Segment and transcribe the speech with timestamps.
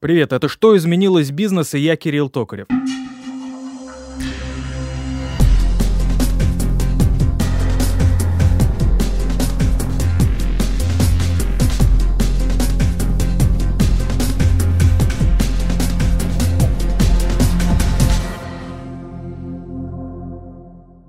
[0.00, 2.68] Привет, это «Что изменилось в бизнесе?» Я Кирилл Токарев.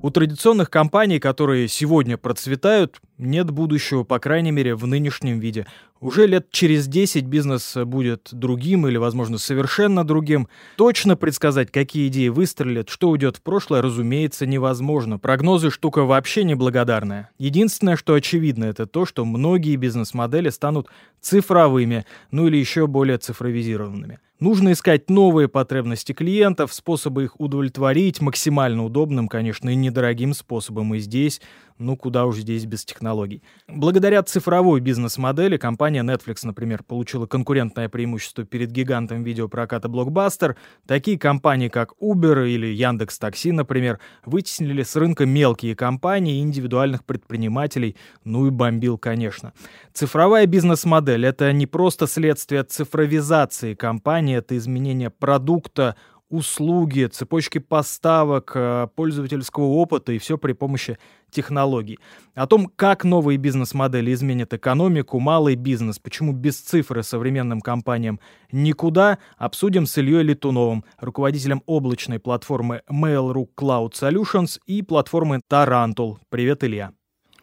[0.10, 5.68] У традиционных компаний, которые сегодня процветают, нет будущего, по крайней мере, в нынешнем виде.
[6.00, 10.48] Уже лет через 10 бизнес будет другим или, возможно, совершенно другим.
[10.78, 15.19] Точно предсказать, какие идеи выстрелят, что уйдет в прошлое, разумеется, невозможно.
[15.19, 17.30] Прогнозы штука вообще неблагодарная.
[17.38, 20.88] Единственное, что очевидно, это то, что многие бизнес-модели станут
[21.21, 24.18] цифровыми, ну или еще более цифровизированными.
[24.39, 30.96] Нужно искать новые потребности клиентов, способы их удовлетворить, максимально удобным, конечно, и недорогим способом.
[30.96, 31.42] И здесь
[31.79, 33.42] ну куда уж здесь без технологий.
[33.67, 40.55] Благодаря цифровой бизнес-модели компания Netflix, например, получила конкурентное преимущество перед гигантом видеопроката Blockbuster.
[40.86, 47.05] Такие компании, как Uber или Яндекс Такси, например, вытеснили с рынка мелкие компании и индивидуальных
[47.05, 49.53] предпринимателей, ну и бомбил, конечно.
[49.94, 55.95] Цифровая бизнес-модель— это не просто следствие цифровизации компании, это изменение продукта,
[56.30, 60.97] услуги, цепочки поставок, э, пользовательского опыта и все при помощи
[61.31, 61.99] технологий.
[62.35, 68.19] О том, как новые бизнес-модели изменят экономику, малый бизнес, почему без цифры современным компаниям
[68.52, 76.17] никуда, обсудим с Ильей Летуновым, руководителем облачной платформы Mail.ru Cloud Solutions и платформы Tarantul.
[76.30, 76.98] Привет, Илья.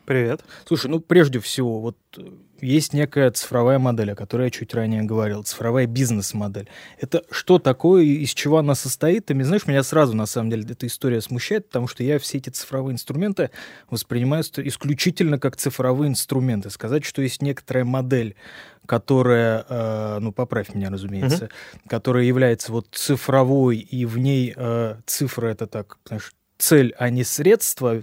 [0.07, 0.45] Привет.
[0.67, 2.23] Слушай, ну прежде всего, вот э,
[2.61, 6.69] есть некая цифровая модель, о которой я чуть ранее говорил, цифровая бизнес-модель.
[7.01, 9.27] Это что такое, из чего она состоит?
[9.27, 12.39] Ты мне знаешь, меня сразу, на самом деле, эта история смущает, потому что я все
[12.39, 13.51] эти цифровые инструменты
[13.91, 16.70] воспринимаю исключительно как цифровые инструменты.
[16.70, 18.37] Сказать, что есть некоторая модель,
[18.87, 21.89] которая, э, ну, поправь меня, разумеется, угу.
[21.89, 27.25] которая является вот цифровой, и в ней э, цифра— это так, знаешь, цель, а не
[27.25, 28.03] средство,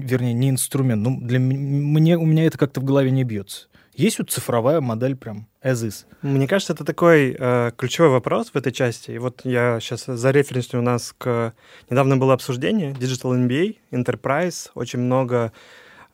[0.00, 1.02] вернее, не инструмент.
[1.02, 3.68] Ну, для меня, у меня это как-то в голове не бьется.
[3.98, 6.06] Есть вот цифровая модель прям as is?
[6.22, 9.10] Мне кажется, это такой э, ключевой вопрос в этой части.
[9.10, 11.52] И вот я сейчас за референсию у нас к...
[11.90, 15.52] Недавно было обсуждение Digital MBA, Enterprise, очень много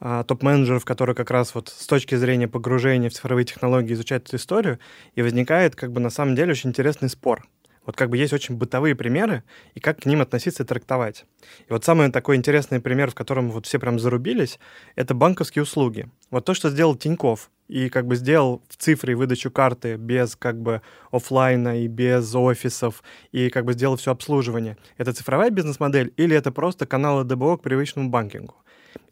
[0.01, 4.37] э, топ-менеджеров, которые как раз вот с точки зрения погружения в цифровые технологии изучают эту
[4.37, 4.79] историю,
[5.15, 7.47] и возникает как бы на самом деле очень интересный спор.
[7.87, 9.43] Вот как бы есть очень бытовые примеры,
[9.75, 11.27] и как к ним относиться и трактовать.
[11.69, 14.59] И вот самый такой интересный пример, в котором вот все прям зарубились,
[14.97, 16.09] это банковские услуги.
[16.31, 20.61] Вот то, что сделал Тиньков, и как бы сделал в цифре выдачу карты без как
[20.61, 23.03] бы офлайна и без офисов,
[23.33, 24.77] и как бы сделал все обслуживание.
[24.99, 28.55] Это цифровая бизнес-модель или это просто каналы ДБО к привычному банкингу?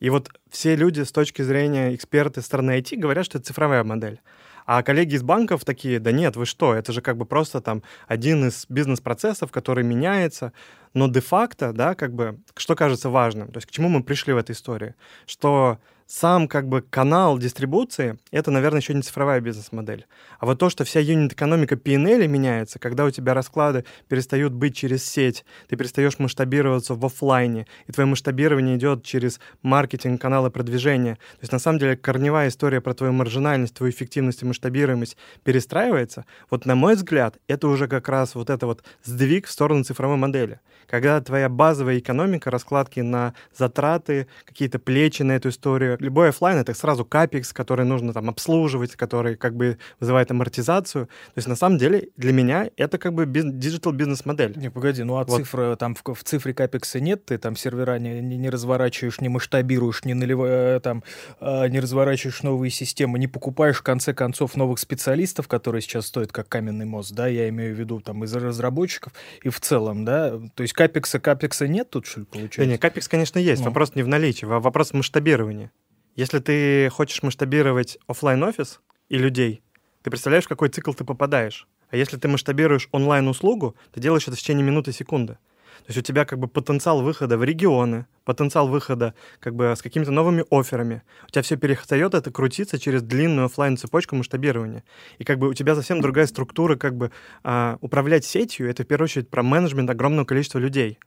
[0.01, 4.21] И вот все люди с точки зрения эксперты стороны IT говорят, что это цифровая модель.
[4.67, 7.83] А коллеги из банков такие, да нет, вы что, это же как бы просто там
[8.07, 10.53] один из бизнес-процессов, который меняется,
[10.95, 14.37] но де-факто, да, как бы, что кажется важным, то есть к чему мы пришли в
[14.37, 14.95] этой истории,
[15.27, 20.07] что сам как бы канал дистрибуции— это, наверное, еще не цифровая бизнес-модель.
[20.39, 25.05] А вот то, что вся unit-экономика P&L меняется, когда у тебя расклады перестают быть через
[25.05, 31.15] сеть, ты перестаешь масштабироваться в офлайне, и твое масштабирование идет через маркетинг, каналы продвижения.
[31.15, 36.25] То есть, на самом деле, корневая история про твою маржинальность, твою эффективность и масштабируемость перестраивается.
[36.51, 40.17] Вот, на мой взгляд, это уже как раз вот это вот сдвиг в сторону цифровой
[40.17, 40.61] модели.
[40.87, 46.75] Когда твоя базовая экономика, раскладки на затраты, какие-то плечи на эту историю, любой офлайн это
[46.75, 51.07] сразу CAPEX, который нужно там обслуживать, который как бы вызывает амортизацию.
[51.07, 54.55] То есть на самом деле для меня это как бы digital бизнес-модель.
[54.57, 55.37] Не, погоди, ну а вот.
[55.37, 59.21] цифра, там в, в цифре CAPEX -а нет, ты там сервера не, не, не разворачиваешь,
[59.21, 61.03] не масштабируешь, не наливаешь, э, там,
[61.41, 66.33] э, не разворачиваешь новые системы, не покупаешь в конце концов новых специалистов, которые сейчас стоят
[66.33, 70.39] как каменный мост, да, я имею в виду там из разработчиков и в целом, да,
[70.55, 72.61] то есть капекса, капекса нет тут, что ли, получается?
[72.61, 73.69] Да нет, капекс, конечно, есть, ну.
[73.69, 75.71] вопрос не в наличии, вопрос масштабирования.
[76.15, 79.63] Если ты хочешь масштабировать офлайн офис и людей,
[80.03, 81.67] ты представляешь, в какой цикл ты попадаешь.
[81.89, 85.39] А если ты масштабируешь онлайн-услугу, ты делаешь это в течение минуты секунды.
[85.79, 89.81] То есть у тебя как бы потенциал выхода в регионы, потенциал выхода как бы с
[89.81, 91.03] какими-то новыми офферами.
[91.27, 94.85] У тебя все перестает это крутиться через длинную офлайн цепочку масштабирования.
[95.19, 97.11] И как бы у тебя совсем другая структура как бы
[97.43, 98.69] а, управлять сетью.
[98.69, 100.99] Это в первую очередь про менеджмент огромного количества людей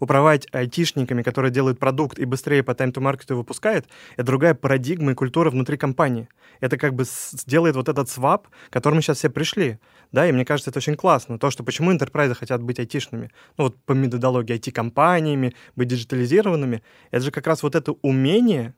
[0.00, 5.50] управлять айтишниками, которые делают продукт и быстрее по тайм-то-маркету выпускает, это другая парадигма и культура
[5.50, 6.28] внутри компании.
[6.60, 9.78] Это как бы сделает вот этот свап, к которому сейчас все пришли.
[10.12, 11.38] Да, и мне кажется, это очень классно.
[11.38, 17.24] То, что почему интерпрайзы хотят быть айтишными, ну вот по методологии IT-компаниями, быть диджитализированными, это
[17.24, 18.74] же как раз вот это умение,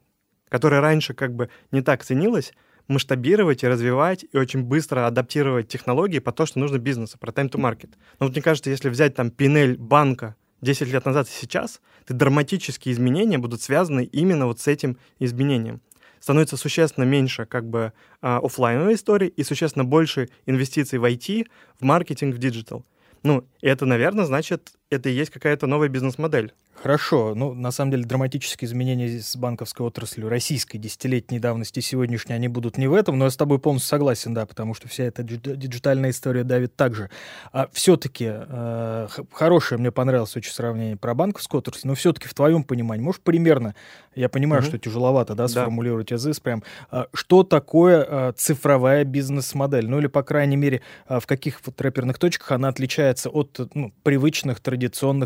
[0.48, 2.52] которое раньше как бы не так ценилось,
[2.88, 7.50] масштабировать и развивать, и очень быстро адаптировать технологии по то, что нужно бизнесу, про time
[7.50, 7.90] to market.
[8.18, 12.14] Но вот мне кажется, если взять там пинель банка 10 лет назад и сейчас, то
[12.14, 15.80] драматические изменения будут связаны именно вот с этим изменением.
[16.20, 21.46] Становится существенно меньше как бы а, офлайновой истории и существенно больше инвестиций в IT,
[21.78, 22.84] в маркетинг, в digital.
[23.22, 26.52] Ну, это, наверное, значит, это и есть какая-то новая бизнес-модель.
[26.82, 27.34] Хорошо.
[27.34, 32.78] Ну, на самом деле, драматические изменения с банковской отраслью российской десятилетней давности сегодняшней, они будут
[32.78, 36.10] не в этом, но я с тобой полностью согласен, да, потому что вся эта диджитальная
[36.10, 37.10] история давит также.
[37.52, 42.62] А все-таки э, хорошее мне понравилось очень сравнение про банковскую отрасль, но все-таки в твоем
[42.62, 43.74] понимании, может, примерно,
[44.14, 44.68] я понимаю, угу.
[44.68, 46.14] что тяжеловато, да, сформулировать да.
[46.14, 46.62] язык прям,
[46.92, 49.88] а, что такое а, цифровая бизнес-модель?
[49.88, 53.92] Ну, или, по крайней мере, а, в каких вот рэперных точках она отличается от ну,
[54.04, 54.77] привычных, традиционных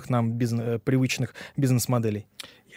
[0.09, 2.27] нам бизнес, э, привычных бизнес-моделей?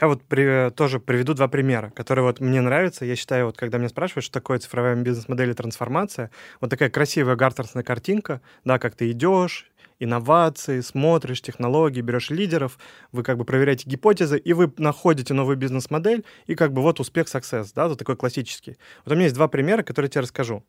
[0.02, 3.06] Я вот при, тоже приведу два примера, которые вот мне нравятся.
[3.06, 7.36] Я считаю, вот когда меня спрашивают, что такое цифровая бизнес-модель и трансформация, вот такая красивая
[7.36, 12.78] гартерсная картинка, да, как ты идешь, инновации, смотришь технологии, берешь лидеров,
[13.14, 17.28] вы как бы проверяете гипотезы, и вы находите новую бизнес-модель, и как бы вот успех,
[17.28, 18.78] success, да, вот такой классический.
[19.06, 20.64] Вот у меня есть два примера, которые я тебе расскажу.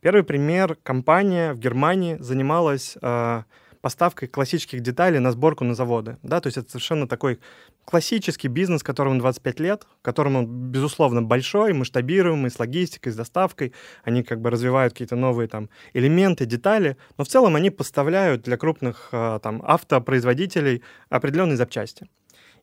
[0.00, 0.76] Первый пример.
[0.82, 3.42] Компания в Германии занималась э,
[3.82, 6.16] поставкой классических деталей на сборку на заводы.
[6.22, 6.40] Да?
[6.40, 7.40] То есть это совершенно такой
[7.84, 13.74] классический бизнес, которому 25 лет, которому, безусловно, большой, масштабируемый, с логистикой, с доставкой.
[14.04, 18.56] Они как бы развивают какие-то новые там элементы, детали, но в целом они поставляют для
[18.56, 22.08] крупных а, там автопроизводителей определенные запчасти.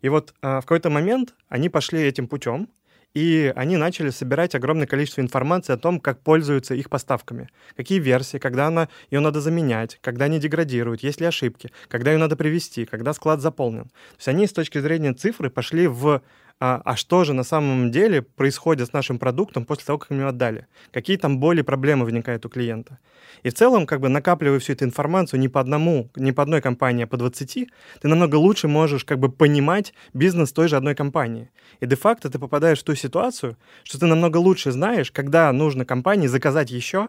[0.01, 2.69] И вот а, в какой-то момент они пошли этим путем,
[3.13, 8.38] и они начали собирать огромное количество информации о том, как пользуются их поставками, какие версии,
[8.38, 12.85] когда она, ее надо заменять, когда они деградируют, есть ли ошибки, когда ее надо привести,
[12.85, 13.85] когда склад заполнен.
[13.85, 16.21] То есть они с точки зрения цифры пошли в
[16.59, 20.17] а, а что же на самом деле происходит с нашим продуктом после того, как мы
[20.17, 20.67] его отдали?
[20.91, 23.00] Какие там боли, проблемы возникают у клиента?
[23.44, 26.61] И в целом, как бы накапливая всю эту информацию не по одному, не по одной
[26.61, 27.69] компании, а по 20,
[28.01, 31.50] ты намного лучше можешь как бы понимать бизнес той же одной компании.
[31.79, 36.27] И де-факто ты попадаешь в ту ситуацию, что ты намного лучше знаешь, когда нужно компании
[36.27, 37.07] заказать еще,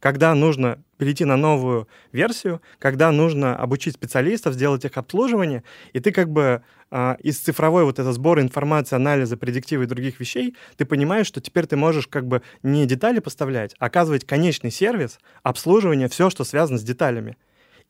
[0.00, 5.62] когда нужно перейти на новую версию, когда нужно обучить специалистов, сделать их обслуживание,
[5.92, 10.18] и ты как бы э, из цифровой вот этого сбора информации, анализа, предиктивы и других
[10.20, 14.70] вещей, ты понимаешь, что теперь ты можешь как бы не детали поставлять, а оказывать конечный
[14.70, 17.36] сервис, обслуживание, все, что связано с деталями.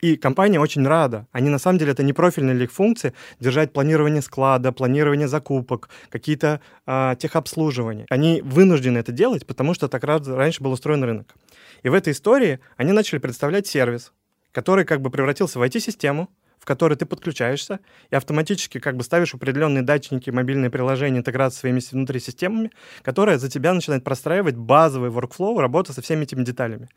[0.01, 1.27] И компания очень рада.
[1.31, 5.91] Они на самом деле это не профильные ли их функции держать планирование склада, планирование закупок,
[6.09, 8.07] какие-то э, техобслуживания.
[8.09, 11.35] Они вынуждены это делать, потому что так раньше был устроен рынок.
[11.83, 14.13] И в этой истории они начали представлять сервис,
[14.53, 16.29] который как бы превратился в IT-систему,
[16.59, 17.81] в которой ты подключаешься
[18.11, 22.71] и автоматически как бы ставишь определенные датчики, мобильные приложения, интеграцию с своими внутри системами,
[23.03, 26.89] которая за тебя начинает простраивать базовый workflow работы со всеми этими деталями.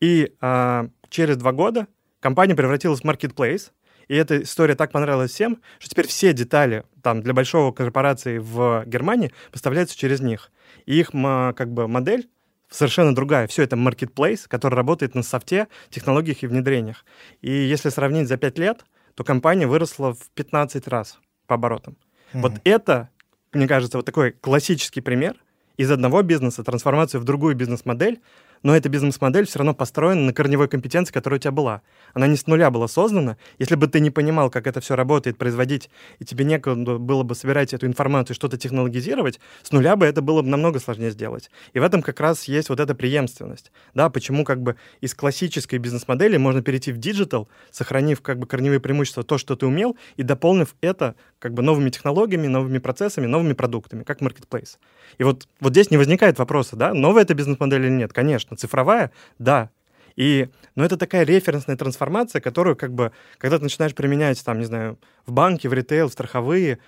[0.00, 1.86] И а, через два года
[2.18, 3.70] компания превратилась в marketplace,
[4.08, 8.84] и эта история так понравилась всем, что теперь все детали там, для большого корпорации в
[8.86, 10.50] Германии поставляются через них.
[10.86, 12.28] И их как бы модель
[12.74, 13.46] совершенно другая.
[13.46, 17.04] Все это marketplace, который работает на софте, технологиях и внедрениях.
[17.40, 18.84] И если сравнить за 5 лет,
[19.14, 21.96] то компания выросла в 15 раз по оборотам.
[22.32, 22.40] Mm-hmm.
[22.40, 23.10] Вот это,
[23.52, 25.36] мне кажется, вот такой классический пример
[25.76, 28.20] из одного бизнеса трансформацию в другую бизнес-модель,
[28.64, 31.82] но эта бизнес-модель все равно построена на корневой компетенции, которая у тебя была.
[32.14, 33.36] Она не с нуля была создана.
[33.58, 37.34] Если бы ты не понимал, как это все работает, производить, и тебе некуда было бы
[37.34, 41.50] собирать эту информацию, что-то технологизировать, с нуля бы это было бы намного сложнее сделать.
[41.74, 43.70] И в этом как раз есть вот эта преемственность.
[43.92, 48.80] Да, почему как бы из классической бизнес-модели можно перейти в digital, сохранив как бы корневые
[48.80, 53.52] преимущества, то, что ты умел, и дополнив это как бы новыми технологиями, новыми процессами, новыми
[53.52, 54.78] продуктами, как marketplace.
[55.18, 58.68] И вот, вот здесь не возникает вопроса, да, новая это бизнес-модель или нет, конечно конечно,
[58.68, 59.70] цифровая, да.
[60.16, 64.64] И, но это такая референсная трансформация, которую как бы, когда ты начинаешь применять, там, не
[64.64, 66.78] знаю, в банке, в ритейл, в страховые,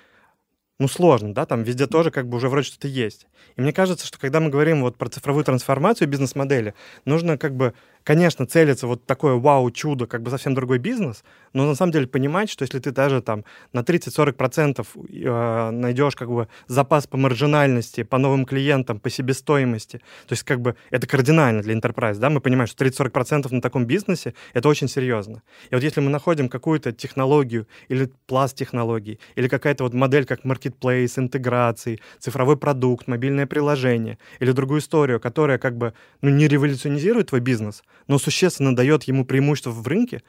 [0.79, 3.27] ну, сложно, да, там везде тоже как бы уже вроде что-то есть.
[3.57, 7.73] И мне кажется, что когда мы говорим вот про цифровую трансформацию бизнес-модели, нужно как бы
[8.07, 12.49] конечно, целится вот такое вау-чудо, как бы совсем другой бизнес, но на самом деле понимать,
[12.49, 18.19] что если ты даже там на 30-40% э, найдешь как бы запас по маржинальности, по
[18.19, 19.99] новым клиентам, по себестоимости,
[20.29, 23.87] то есть как бы это кардинально для enterprise, да, мы понимаем, что 30-40% на таком
[23.87, 25.43] бизнесе— это очень серьезно.
[25.71, 30.45] И вот если мы находим какую-то технологию или пласт технологий, или какая-то вот модель как
[30.45, 37.31] marketplace, интеграции, цифровой продукт, мобильное приложение или другую историю, которая как бы ну, не революционизирует
[37.31, 40.23] твой бизнес, но существенно дает ему преимущество в рынке,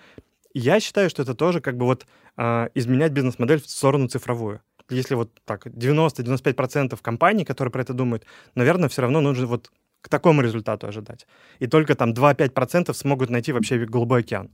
[0.54, 2.06] я считаю, что это тоже как бы вот
[2.38, 4.62] э, изменять бизнес-модель в сторону цифровую.
[4.90, 9.70] Если вот так 90-95% компаний, которые про это думают, наверное, все равно нужно вот
[10.02, 11.28] к такому результату ожидать.
[11.60, 14.50] И только там 2-5% смогут найти вообще голубой океан.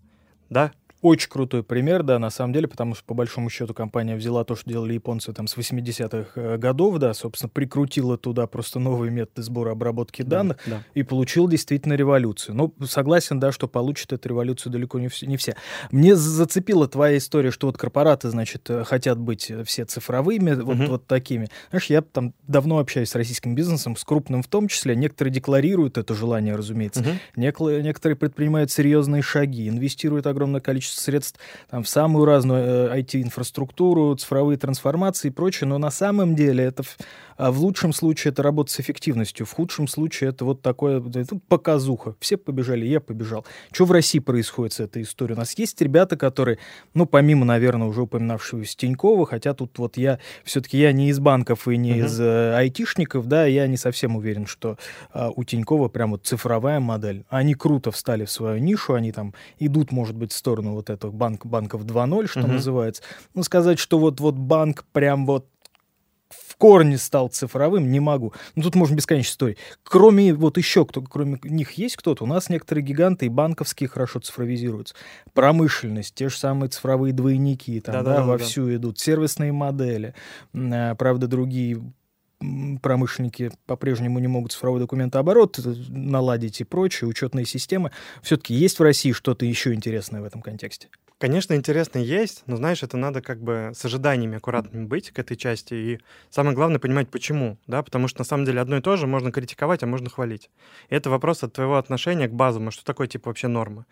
[0.49, 0.71] Да?
[1.03, 4.55] Очень крутой пример, да, на самом деле, потому что, по большому счету, компания взяла то,
[4.55, 9.43] что делали японцы там с 80-х э, годов, да, собственно, прикрутила туда просто новые методы
[9.43, 10.83] сбора обработки данных да, да.
[10.93, 12.55] и получил действительно революцию.
[12.55, 15.57] Ну, согласен, да, что получит эту революцию далеко не, все, не все.
[15.91, 20.77] Мне зацепила твоя история, что вот корпораты, значит, э, хотят быть э, все цифровыми, вот,
[20.87, 21.49] вот такими.
[21.71, 24.95] Знаешь, я там давно общаюсь с российским бизнесом, с крупным в том числе.
[24.95, 27.03] Некоторые декларируют это желание, разумеется.
[27.35, 27.81] Uh-huh.
[27.81, 34.57] Некоторые предпринимают серьезные шаги, инвестируют огромное количество средств там, в самую разную э, IT-инфраструктуру, цифровые
[34.57, 36.83] трансформации и прочее, но на самом деле это
[37.37, 41.39] а в лучшем случае это работа с эффективностью, в худшем случае это вот такое это
[41.47, 42.15] показуха.
[42.19, 43.45] Все побежали, я побежал.
[43.71, 45.35] Что в России происходит с этой историей?
[45.35, 46.59] У нас есть ребята, которые,
[46.93, 51.67] ну, помимо, наверное, уже упоминавшегося Тинькова, хотя тут вот я, все-таки я не из банков
[51.67, 52.05] и не uh-huh.
[52.05, 54.77] из э, айтишников, да, я не совсем уверен, что
[55.13, 57.25] э, у Тинькова прям вот цифровая модель.
[57.29, 61.11] Они круто встали в свою нишу, они там идут, может быть, в сторону вот этого
[61.11, 62.47] банк, банков 2.0, что uh-huh.
[62.47, 63.03] называется.
[63.33, 65.47] Ну, сказать, что вот, вот банк прям вот
[66.33, 68.33] в корне стал цифровым, не могу.
[68.55, 69.57] Ну, тут можно бесконечно истории.
[69.83, 72.23] Кроме вот еще кто, кроме них есть кто-то.
[72.23, 74.95] У нас некоторые гиганты и банковские хорошо цифровизируются.
[75.33, 78.75] Промышленность, те же самые цифровые двойники, там, да, да, да, вовсю да.
[78.75, 78.99] идут.
[78.99, 80.13] Сервисные модели.
[80.53, 81.81] А, правда, другие
[82.81, 87.91] промышленники по-прежнему не могут цифровой документооборот э, наладить и прочее, учетные системы.
[88.21, 90.89] Все-таки есть в России что-то еще интересное в этом контексте?
[91.23, 95.37] Конечно, интересно есть, но, знаешь, это надо как бы с ожиданиями аккуратными быть к этой
[95.37, 95.73] части.
[95.73, 97.57] И самое главное понимать, почему.
[97.65, 97.81] Да?
[97.81, 100.49] Потому что, на самом деле, одно и то же можно критиковать, а можно хвалить.
[100.89, 103.85] И это вопрос от твоего отношения к базовому, что такое, типа, вообще норма.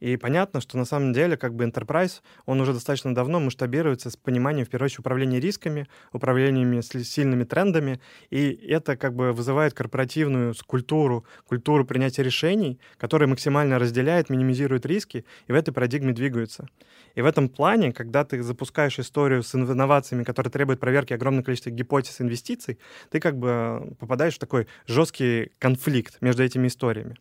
[0.00, 4.16] И понятно, что на самом деле как бы enterprise, он уже достаточно давно масштабируется с
[4.16, 8.00] пониманием, в первую очередь, управления рисками, управлениями с сильными трендами,
[8.30, 15.24] и это как бы вызывает корпоративную культуру, культуру принятия решений, которая максимально разделяет, минимизирует риски,
[15.46, 16.68] и в этой парадигме двигаются.
[17.14, 21.70] И в этом плане, когда ты запускаешь историю с инновациями, которые требуют проверки огромного количества
[21.70, 22.78] гипотез инвестиций,
[23.10, 27.16] ты как бы попадаешь в такой жесткий конфликт между этими историями.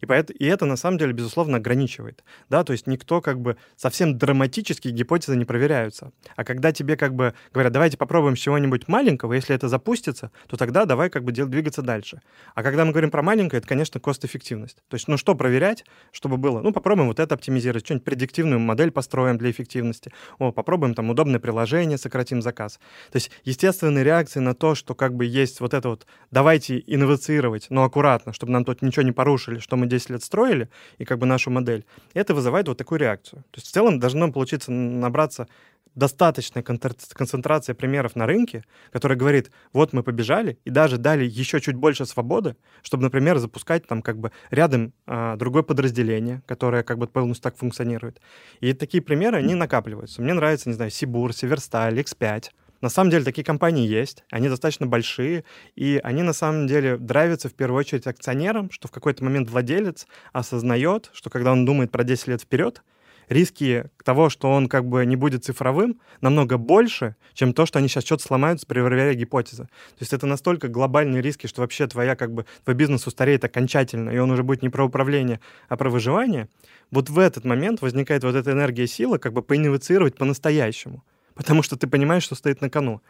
[0.00, 2.24] И, поэтому, и это, на самом деле, безусловно, ограничивает.
[2.48, 2.64] Да?
[2.64, 6.12] То есть никто как бы совсем драматические гипотезы не проверяются.
[6.36, 10.56] А когда тебе как бы говорят, давайте попробуем с чего-нибудь маленького, если это запустится, то
[10.56, 12.20] тогда давай как бы двигаться дальше.
[12.54, 14.78] А когда мы говорим про маленькое, это, конечно, кост-эффективность.
[14.88, 16.60] То есть, ну что проверять, чтобы было?
[16.60, 20.12] Ну, попробуем вот это оптимизировать, что-нибудь предиктивную модель построим для эффективности.
[20.38, 22.78] О, попробуем там удобное приложение, сократим заказ.
[23.10, 27.66] То есть естественные реакции на то, что как бы есть вот это вот давайте инновацировать,
[27.70, 30.68] но аккуратно, чтобы нам тут ничего не порушили, что мы 10 лет строили,
[30.98, 33.42] и как бы нашу модель, это вызывает вот такую реакцию.
[33.50, 35.48] То есть в целом должно получиться набраться
[35.96, 41.74] достаточная концентрация примеров на рынке, которая говорит, вот мы побежали, и даже дали еще чуть
[41.74, 47.08] больше свободы, чтобы, например, запускать там как бы рядом а, другое подразделение, которое как бы
[47.08, 48.20] полностью так функционирует.
[48.60, 50.22] И такие примеры, они накапливаются.
[50.22, 52.50] Мне нравится, не знаю, Сибур, Северсталь, X5,
[52.86, 55.42] на самом деле такие компании есть, они достаточно большие,
[55.74, 60.06] и они на самом деле драйвятся в первую очередь акционерам, что в какой-то момент владелец
[60.32, 62.84] осознает, что когда он думает про 10 лет вперед,
[63.28, 67.88] риски того, что он как бы не будет цифровым, намного больше, чем то, что они
[67.88, 69.64] сейчас что-то сломают, проверяя гипотезы.
[69.64, 74.10] То есть это настолько глобальные риски, что вообще твоя как бы твой бизнес устареет окончательно,
[74.10, 76.48] и он уже будет не про управление, а про выживание.
[76.92, 81.02] Вот в этот момент возникает вот эта энергия сила как бы поинновацировать по-настоящему
[81.36, 83.00] потому что ты понимаешь, что стоит на кону.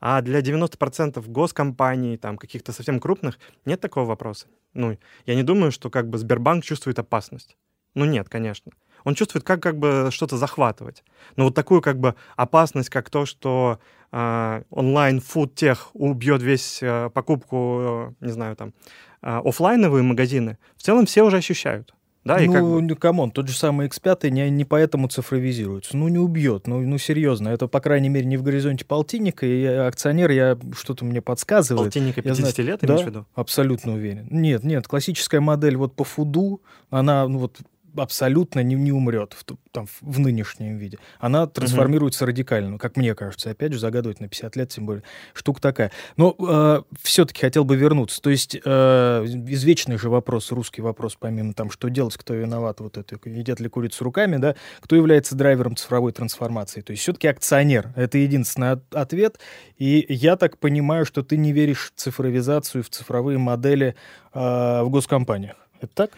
[0.00, 4.46] А для 90% госкомпаний, там, каких-то совсем крупных, нет такого вопроса.
[4.72, 4.96] Ну,
[5.26, 7.56] я не думаю, что как бы Сбербанк чувствует опасность.
[7.94, 8.72] Ну, нет, конечно.
[9.04, 11.04] Он чувствует, как как бы что-то захватывать.
[11.36, 13.78] Но вот такую как бы опасность, как то, что
[14.12, 18.74] э, онлайн-фуд-тех убьет весь э, покупку, э, не знаю, там,
[19.22, 21.94] э, офлайновые магазины, в целом все уже ощущают.
[22.24, 22.96] Да, ну, и как бы...
[22.96, 25.96] come on, тот же самый X5 не, не поэтому цифровизируется.
[25.96, 27.48] Ну, не убьет, ну, ну, серьезно.
[27.48, 31.86] Это, по крайней мере, не в горизонте полтинника, и акционер, я что-то мне подсказывает.
[31.86, 33.26] Полтинника 50 я лет, да, имеешь в виду?
[33.34, 34.26] абсолютно уверен.
[34.30, 36.60] Нет, нет, классическая модель вот по фуду,
[36.90, 37.58] она, ну, вот
[37.96, 40.98] абсолютно не, не умрет в, там, в нынешнем виде.
[41.18, 42.30] Она трансформируется угу.
[42.30, 43.50] радикально, как мне кажется.
[43.50, 45.02] Опять же, загадывать на 50 лет, тем более.
[45.32, 45.92] Штука такая.
[46.16, 48.20] Но э, все-таки хотел бы вернуться.
[48.20, 52.96] То есть э, извечный же вопрос, русский вопрос, помимо там, что делать, кто виноват, вот
[52.96, 56.80] это, едят ли курицу руками, да, кто является драйвером цифровой трансформации.
[56.80, 57.92] То есть все-таки акционер.
[57.96, 59.38] Это единственный от ответ.
[59.76, 63.94] И я так понимаю, что ты не веришь в цифровизацию, в цифровые модели
[64.32, 64.38] э,
[64.82, 65.56] в госкомпаниях.
[65.80, 66.10] Это так?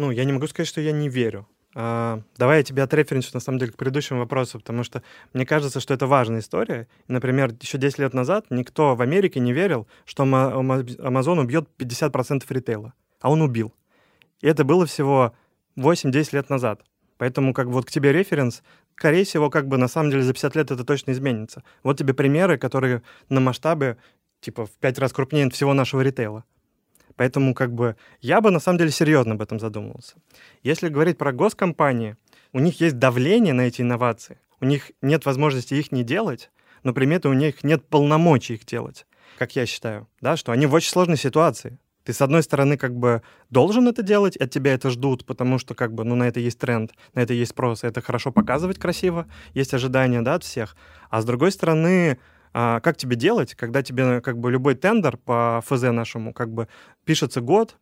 [0.00, 1.46] Ну, я не могу сказать, что я не верю.
[1.74, 5.02] А, давай я тебя отреференчу, на самом деле, к предыдущему вопросу, потому что
[5.34, 6.88] мне кажется, что это важная история.
[7.06, 12.94] Например, еще 10 лет назад никто в Америке не верил, что Amazon убьет 50% ритейла.
[13.20, 13.74] а он убил.
[14.40, 15.34] И это было всего
[15.76, 16.80] 8-10 лет назад.
[17.18, 18.62] Поэтому как вот к тебе референс,
[18.96, 21.62] скорее всего, как бы на самом деле за 50 лет это точно изменится.
[21.82, 23.98] Вот тебе примеры, которые на масштабе
[24.40, 26.44] типа в 5 раз крупнее всего нашего ритейла.
[27.20, 30.14] Поэтому как бы я бы на самом деле серьезно об этом задумывался.
[30.62, 32.16] Если говорить про госкомпании,
[32.54, 36.50] у них есть давление на эти инновации, у них нет возможности их не делать,
[36.82, 39.04] но при этом у них нет полномочий их делать,
[39.36, 41.78] как я считаю, да, что они в очень сложной ситуации.
[42.04, 45.74] Ты, с одной стороны, как бы должен это делать, от тебя это ждут, потому что,
[45.74, 49.26] как бы, ну, на это есть тренд, на это есть спрос, это хорошо показывать красиво,
[49.52, 50.74] есть ожидания, да, от всех.
[51.10, 52.18] А с другой стороны,
[52.52, 56.68] а как тебе делать, когда тебе как бы любой тендер по ФЗ нашему как бы
[57.04, 57.76] пишется год,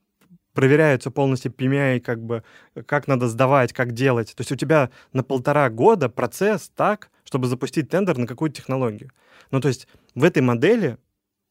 [0.53, 2.43] проверяются полностью PMI, как бы,
[2.87, 4.35] как надо сдавать, как делать.
[4.35, 9.11] То есть у тебя на полтора года процесс так, чтобы запустить тендер на какую-то технологию.
[9.51, 10.99] Ну, то есть в этой модели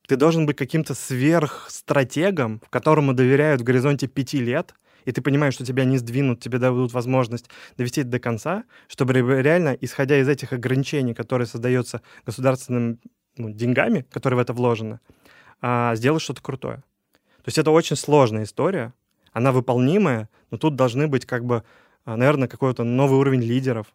[0.07, 4.73] ты должен быть каким-то сверхстратегом, которому доверяют в горизонте пяти лет,
[5.07, 9.13] и ты понимаешь, что тебя не сдвинут, тебе дадут возможность довести это до конца, чтобы
[9.13, 12.97] реально, исходя из этих ограничений, которые создаются государственными
[13.37, 14.99] ну, деньгами, которые в это вложены,
[15.61, 16.77] а, сделать что-то крутое.
[17.37, 18.93] То есть это очень сложная история,
[19.31, 21.63] она выполнимая, но тут должны быть как бы,
[22.03, 23.87] а, наверное, какой-то новый уровень лидеров,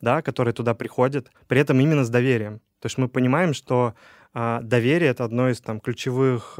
[0.00, 2.60] да, которые туда приходят, при этом именно с доверием.
[2.78, 3.94] То есть мы понимаем, что
[4.32, 6.54] а, доверие— это одно из там, ключевых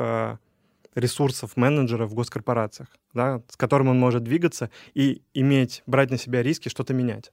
[0.95, 6.43] ресурсов менеджера в госкорпорациях, да, с которым он может двигаться и иметь, брать на себя
[6.43, 7.33] риски, что-то менять.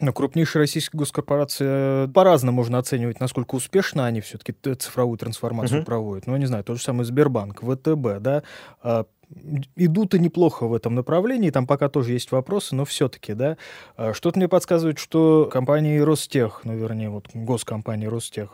[0.00, 5.84] Но крупнейшие российские госкорпорации э, по-разному можно оценивать, насколько успешно они все-таки цифровую трансформацию uh-huh.
[5.84, 6.28] проводят.
[6.28, 8.44] Ну, я не знаю, тот же самый Сбербанк, ВТБ, да,
[8.80, 9.06] а,
[9.76, 13.56] идут и неплохо в этом направлении, там пока тоже есть вопросы, но все-таки, да,
[13.96, 18.50] а, что-то мне подсказывает, что компании Ростех, ну, вернее, вот госкомпании Ростех,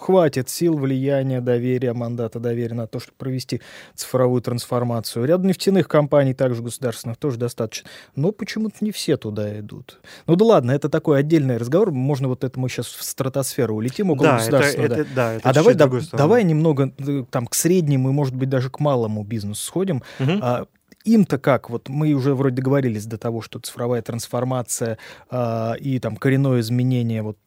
[0.00, 3.60] хватит сил, влияния, доверия, мандата доверия на то, чтобы провести
[3.94, 5.24] цифровую трансформацию.
[5.26, 7.88] Ряд нефтяных компаний, также государственных, тоже достаточно.
[8.16, 10.00] Но почему-то не все туда идут.
[10.26, 14.10] Ну да ладно, это такой отдельный разговор, можно вот это мы сейчас в стратосферу улетим
[14.10, 14.86] около да, государственного.
[14.86, 15.32] Это, это, да.
[15.34, 18.80] это а давай, да, давай немного э, там к среднему и, может быть, даже к
[18.80, 20.32] малому бизнесу сходим, Угу.
[20.40, 20.66] А,
[21.04, 21.70] им-то как?
[21.70, 24.98] Вот мы уже вроде договорились до того, что цифровая трансформация
[25.30, 27.38] а, и там коренное изменение вот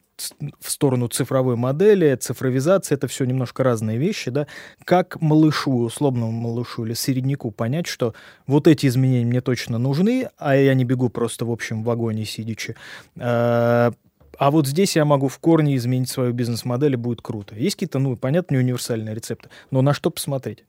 [0.60, 4.46] в сторону цифровой модели, цифровизация, это все немножко разные вещи, да.
[4.84, 8.14] Как малышу, условному малышу или середняку понять, что
[8.46, 12.76] вот эти изменения мне точно нужны, а я не бегу просто в общем вагоне сидячи.
[13.18, 13.92] А,
[14.38, 17.54] а вот здесь я могу в корне изменить свою бизнес-модель, и будет круто.
[17.54, 20.64] Есть какие-то, ну, понятные универсальные рецепты, но на что посмотреть?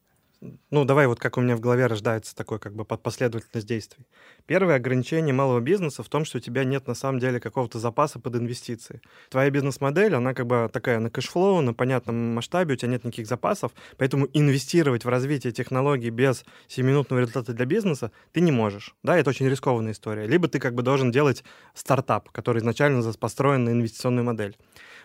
[0.71, 4.05] Ну, давай вот как у меня в голове рождается такой как бы последовательность действий.
[4.45, 8.19] Первое ограничение малого бизнеса в том, что у тебя нет на самом деле какого-то запаса
[8.19, 9.01] под инвестиции.
[9.29, 13.03] Твоя бизнес-модель, она как бы такая на cash flow, на понятном масштабе, у тебя нет
[13.03, 18.95] никаких запасов, поэтому инвестировать в развитие технологий без 7-минутного результата для бизнеса ты не можешь.
[19.03, 20.27] Да, это очень рискованная история.
[20.27, 24.57] Либо ты как бы должен делать стартап, который изначально построен на инвестиционную модель.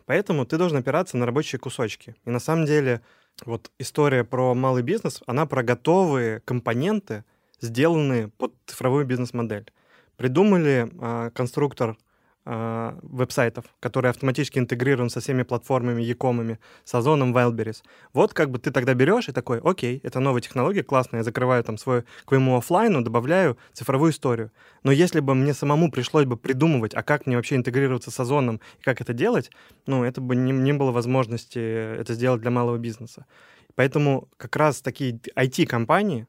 [0.06, 2.16] Поэтому ты должен опираться на рабочие кусочки.
[2.24, 3.02] И на самом деле
[3.44, 7.24] вот история про малый бизнес, она про готовые компоненты,
[7.60, 9.70] сделанные под цифровую бизнес-модель.
[10.16, 11.96] Придумали э, конструктор
[12.44, 17.82] веб-сайтов, который автоматически интегрирован со всеми платформами, якомами, с Озоном, Wildberries.
[18.14, 21.62] Вот как бы ты тогда берешь и такой, окей, это новая технология, классная, я закрываю
[21.62, 24.50] там свой к моему офлайну, добавляю цифровую историю.
[24.82, 28.60] Но если бы мне самому пришлось бы придумывать, а как мне вообще интегрироваться с Озоном
[28.78, 29.50] и как это делать,
[29.86, 33.26] ну, это бы не, не было возможности это сделать для малого бизнеса.
[33.74, 36.26] Поэтому как раз такие IT-компании,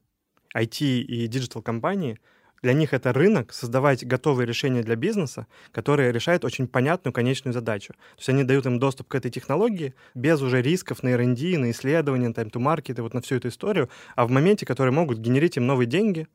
[0.53, 2.19] IT и digital-компании—
[2.61, 7.93] для них это рынок, создавать готовые решения для бизнеса, которые решают очень понятную конечную задачу.
[7.93, 11.71] То есть они дают им доступ к этой технологии без уже рисков на R&D, на
[11.71, 15.57] исследования, time to market, вот на всю эту историю, а в моменте, которые могут генерить
[15.57, 16.27] им новые деньги,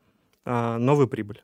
[0.44, 1.42] а, новую прибыль.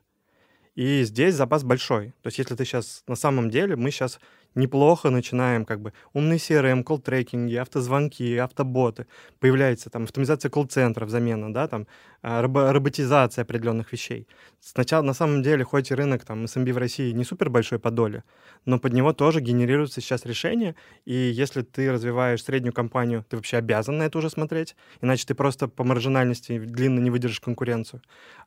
[0.75, 2.13] И здесь запас большой.
[2.21, 4.19] То есть если ты сейчас на самом деле, мы сейчас
[4.55, 9.07] неплохо начинаем как бы умный CRM, колл-трекинги, автозвонки, автоботы.
[9.39, 11.87] Появляется там автоматизация колл-центров, замена, да, там
[12.23, 14.27] а, робо роботизация определенных вещей.
[14.59, 17.89] Сначала, на самом деле, хоть и рынок там SMB в России не супер большой по
[17.89, 18.23] доле,
[18.65, 23.57] но под него тоже генерируются сейчас решения, и если ты развиваешь среднюю компанию, ты вообще
[23.57, 28.03] обязан на это уже смотреть, иначе ты просто по маржинальности длинно не выдержишь конкуренцию.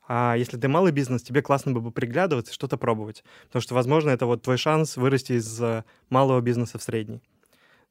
[0.07, 4.25] А если ты малый бизнес, тебе классно бы приглядываться, что-то пробовать, потому что, возможно, это
[4.25, 5.61] вот твой шанс вырасти из
[6.09, 7.21] малого бизнеса в средний.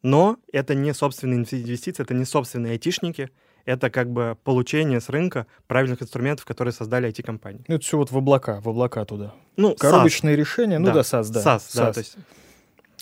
[0.03, 3.31] Но это не собственные инвестиции, это не собственные айтишники,
[3.65, 7.65] это как бы получение с рынка правильных инструментов, которые создали IT-компании.
[7.69, 9.33] Ну, это все вот в облака, в облака туда.
[9.57, 10.39] Ну, Коробочные SaaS.
[10.39, 11.41] решения, ну да, да SaaS, да.
[11.41, 11.77] SaaS, SaaS.
[11.77, 12.17] да, то есть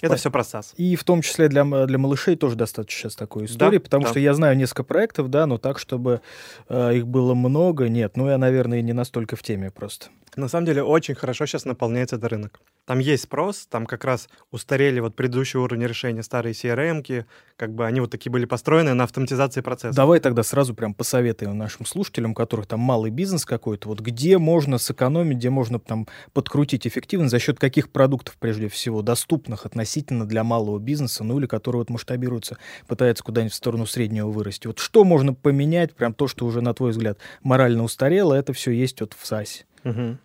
[0.00, 0.74] Это все про SaaS.
[0.76, 4.10] И в том числе для, для малышей тоже достаточно сейчас такой истории, да, потому да.
[4.10, 6.20] что я знаю несколько проектов, да, но так, чтобы
[6.68, 8.16] э, их было много, нет.
[8.16, 10.06] Ну, я, наверное, не настолько в теме просто.
[10.34, 12.60] На самом деле очень хорошо сейчас наполняется этот рынок.
[12.86, 17.86] Там есть спрос, там как раз устарели вот предыдущие уровни решения, старые CRM-ки, как бы
[17.86, 19.94] они вот такие были построены на автоматизации процесса.
[19.94, 24.38] Давай тогда сразу прям посоветуем нашим слушателям, у которых там малый бизнес какой-то, вот где
[24.38, 30.26] можно сэкономить, где можно там подкрутить эффективность, за счет каких продуктов, прежде всего, доступных относительно
[30.26, 34.66] для малого бизнеса, ну или которые вот масштабируются, пытаются куда-нибудь в сторону среднего вырасти.
[34.66, 38.70] Вот что можно поменять, прям то, что уже, на твой взгляд, морально устарело, это все
[38.70, 39.66] есть вот в САСе.
[39.84, 40.18] Угу.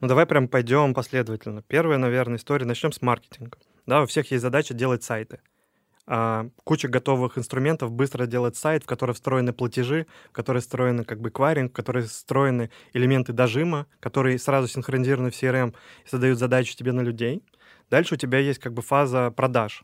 [0.00, 1.62] Ну, давай прям пойдем последовательно.
[1.62, 2.66] Первая, наверное, история.
[2.66, 3.58] Начнем с маркетинга.
[3.86, 5.40] Да, у всех есть задача делать сайты.
[6.08, 11.20] А, куча готовых инструментов быстро делать сайт, в который встроены платежи, в который встроены как
[11.20, 16.76] бы кваринг, в который встроены элементы дожима, которые сразу синхронизированы в CRM и задают задачу
[16.76, 17.42] тебе на людей.
[17.90, 19.82] Дальше у тебя есть как бы фаза продаж.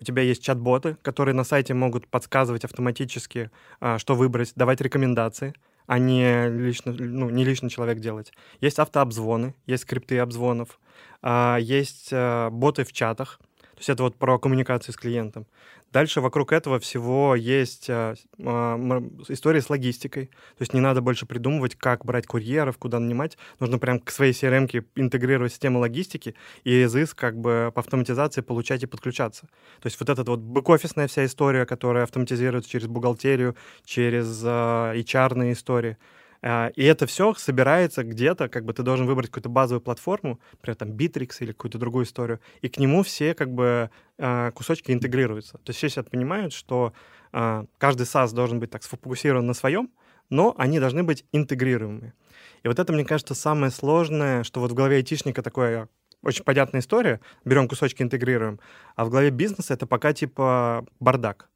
[0.00, 3.50] У тебя есть чат-боты, которые на сайте могут подсказывать автоматически,
[3.80, 5.52] а, что выбрать, давать рекомендации
[5.90, 8.32] а не лично, ну, не личный человек делать.
[8.60, 10.78] Есть автообзвоны, есть скрипты обзвонов,
[11.20, 13.40] а, есть а, боты в чатах,
[13.80, 15.46] то есть это вот про коммуникацию с клиентом.
[15.90, 20.26] Дальше вокруг этого всего есть а, а, история с логистикой.
[20.26, 23.38] То есть не надо больше придумывать, как брать курьеров, куда нанимать.
[23.58, 28.82] Нужно прям к своей CRM интегрировать систему логистики и из как бы по автоматизации получать
[28.82, 29.46] и подключаться.
[29.80, 35.54] То есть вот эта вот бэк-офисная вся история, которая автоматизируется через бухгалтерию, через а, HR-ные
[35.54, 35.96] истории—
[36.42, 40.90] и это все собирается где-то, как бы ты должен выбрать какую-то базовую платформу, например, там
[40.92, 45.58] Bittrex или какую-то другую историю, и к нему все как бы а, кусочки интегрируются.
[45.58, 46.94] То есть все сейчас понимают, что
[47.32, 49.90] а, каждый SaaS должен быть так сфокусирован на своем,
[50.30, 52.14] но они должны быть интегрируемые.
[52.62, 55.88] И вот это, мне кажется, самое сложное, что вот в голове айтишника такое
[56.22, 58.60] очень понятная история, берем кусочки, интегрируем,
[58.94, 61.48] а в голове бизнеса это пока типа бардак.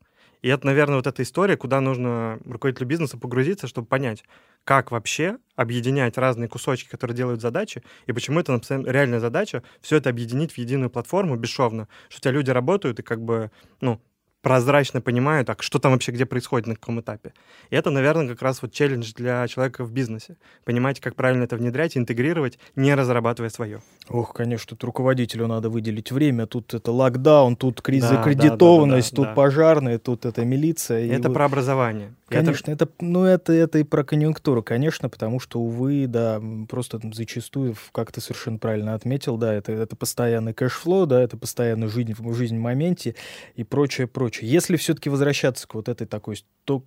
[0.45, 4.25] И это, наверное, вот эта история, куда нужно руководителю бизнеса погрузиться, чтобы понять,
[4.65, 10.11] как вообще объединять разные кусочки, которые делают задачи, и почему это реальная задача, все это
[10.11, 14.03] объединить в единую платформу бесшовно, что у тебя люди работают и как бы, ну,
[14.45, 17.33] прозрачно понимают, так что там вообще где происходит, на каком этапе.
[17.71, 20.37] И это, наверное, как раз вот челлендж для человека в бизнесе.
[20.65, 23.81] Понимать, как правильно это внедрять, интегрировать, не разрабатывая свое.
[24.11, 26.47] Ох, конечно, тут руководителю надо выделить время.
[26.47, 29.43] Тут это локдаун, тут кризис да, закредитованность, да, да, да, тут да.
[29.43, 31.07] пожарные, тут это милиция.
[31.11, 31.35] Это вот...
[31.35, 32.15] про образование.
[32.35, 32.85] Конечно, это...
[32.85, 38.13] это, ну, это, это и про конъюнктуру, конечно, потому что, увы, да, просто зачастую, как
[38.13, 42.57] ты совершенно правильно отметил, да, это, это постоянный cash flow, да, это постоянная жизнь, жизнь
[42.57, 43.15] в моменте
[43.55, 44.51] и прочее прочее.
[44.51, 46.85] Если все-таки возвращаться к вот этой такой то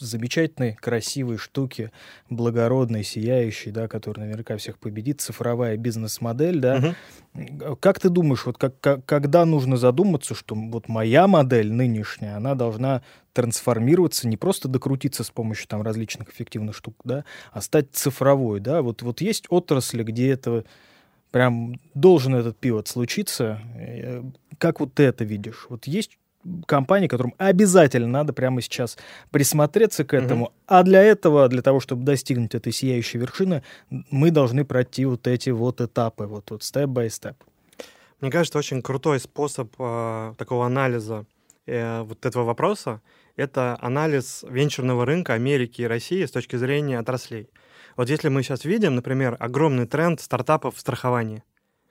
[0.00, 1.90] замечательной, красивой штуки,
[2.28, 6.94] благородной, сияющей, да, которая наверняка всех победит, цифровая бизнес-модель, да.
[7.34, 7.76] Угу.
[7.76, 12.54] Как ты думаешь, вот как, как, когда нужно задуматься, что вот моя модель нынешняя, она
[12.54, 18.60] должна трансформироваться, не просто докрутиться с помощью там различных эффективных штук, да, а стать цифровой,
[18.60, 18.82] да.
[18.82, 20.64] Вот, вот есть отрасли, где это
[21.30, 23.60] прям должен этот пивот случиться.
[23.76, 24.22] Э,
[24.58, 25.66] как вот ты это видишь?
[25.68, 26.18] Вот есть
[26.66, 28.96] компании, которым обязательно надо прямо сейчас
[29.30, 30.46] присмотреться к этому.
[30.46, 30.62] Mm-hmm.
[30.66, 35.50] А для этого, для того, чтобы достигнуть этой сияющей вершины, мы должны пройти вот эти
[35.50, 37.36] вот этапы, вот, вот степ-бай-степ.
[38.20, 41.24] Мне кажется, очень крутой способ э, такого анализа
[41.66, 43.00] э, вот этого вопроса—
[43.36, 47.48] это анализ венчурного рынка Америки и России с точки зрения отраслей.
[47.96, 51.42] Вот если мы сейчас видим, например, огромный тренд стартапов в страховании,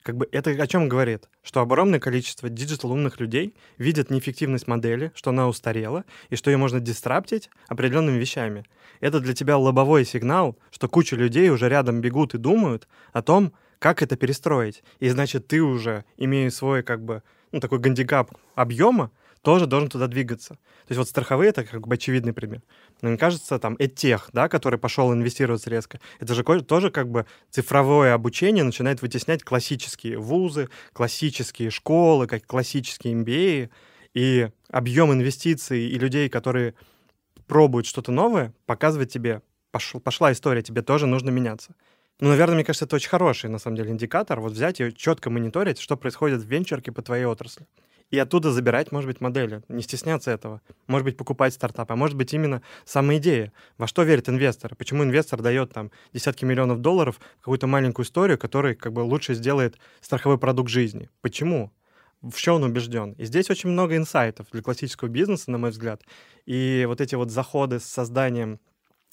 [0.04, 1.30] как бы это о чем говорит?
[1.44, 6.58] Что огромное количество digital умных людей видят неэффективность модели, что она устарела, и что ее
[6.58, 8.66] можно disrupt -ить определенными вещами.
[9.00, 13.54] Это для тебя лобовой сигнал, что куча людей уже рядом бегут и думают о том,
[13.80, 14.84] как это перестроить.
[15.00, 20.08] И значит, ты уже, имея свой как бы ну, такой гандикап объема, тоже должен туда
[20.08, 20.56] двигаться.
[20.56, 22.62] То есть вот страховые— это как бы очевидный пример.
[23.02, 27.26] Но мне кажется, там, Этех, да, который пошел инвестировать резко, это же тоже как бы
[27.50, 33.70] цифровое обучение начинает вытеснять классические вузы, классические школы, как классические MBA,
[34.14, 36.74] и объем инвестиций и людей, которые
[37.48, 41.76] пробуют что-то новое, показывает тебе, пошел, пошла история, тебе тоже нужно меняться.
[42.20, 44.42] Ну, наверное, мне кажется, это очень хороший, на самом деле, индикатор.
[44.42, 47.66] Вот взять и четко мониторить, что происходит в венчурке по твоей отрасли
[48.12, 50.62] и оттуда забирать, может быть, модели, не стесняться этого.
[50.88, 53.54] Может быть, покупать стартап, а может быть, именно сама идея.
[53.78, 54.76] Во что верит инвестор?
[54.76, 59.34] Почему инвестор дает там десятки миллионов долларов в какую-то маленькую историю, которая как бы лучше
[59.34, 61.10] сделает страховой продукт жизни?
[61.22, 61.72] Почему?
[62.22, 63.14] в чем он убежден.
[63.14, 66.02] И здесь очень много инсайтов для классического бизнеса, на мой взгляд.
[66.46, 68.60] И вот эти вот заходы с созданием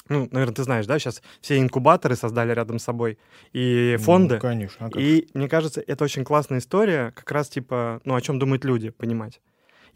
[0.09, 3.19] ну, наверное, ты знаешь, да, сейчас все инкубаторы создали рядом с собой
[3.53, 4.35] и фонды.
[4.35, 4.91] Ну, конечно.
[4.93, 8.65] А и мне кажется, это очень классная история, как раз типа, ну, о чем думают
[8.65, 9.41] люди, понимать.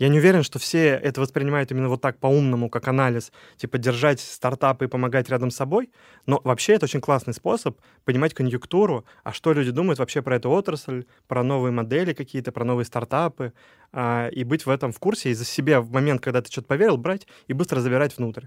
[0.01, 4.19] Я не уверен, что все это воспринимают именно вот так по-умному, как анализ, типа держать
[4.19, 5.91] стартапы и помогать рядом с собой,
[6.25, 10.51] но вообще это очень классный способ понимать конъюнктуру, а что люди думают вообще про эту
[10.51, 13.53] отрасль, про новые модели какие-то, про новые стартапы,
[13.93, 16.69] а, и быть в этом в курсе, и за себя в момент, когда ты что-то
[16.69, 18.47] поверил, брать и быстро забирать внутрь.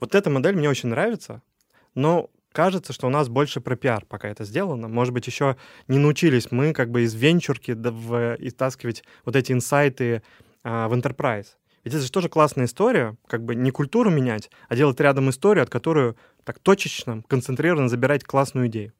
[0.00, 1.42] Вот эта модель мне очень нравится,
[1.94, 4.88] но кажется, что у нас больше про пиар пока это сделано.
[4.88, 5.56] Может быть, еще
[5.88, 10.22] не научились мы как бы из венчурки в, истаскивать вот эти инсайты
[10.62, 11.48] а, в enterprise.
[11.84, 15.64] Ведь это же тоже классная история, как бы не культуру менять, а делать рядом историю,
[15.64, 18.92] от которой так точечно, концентрированно забирать классную идею,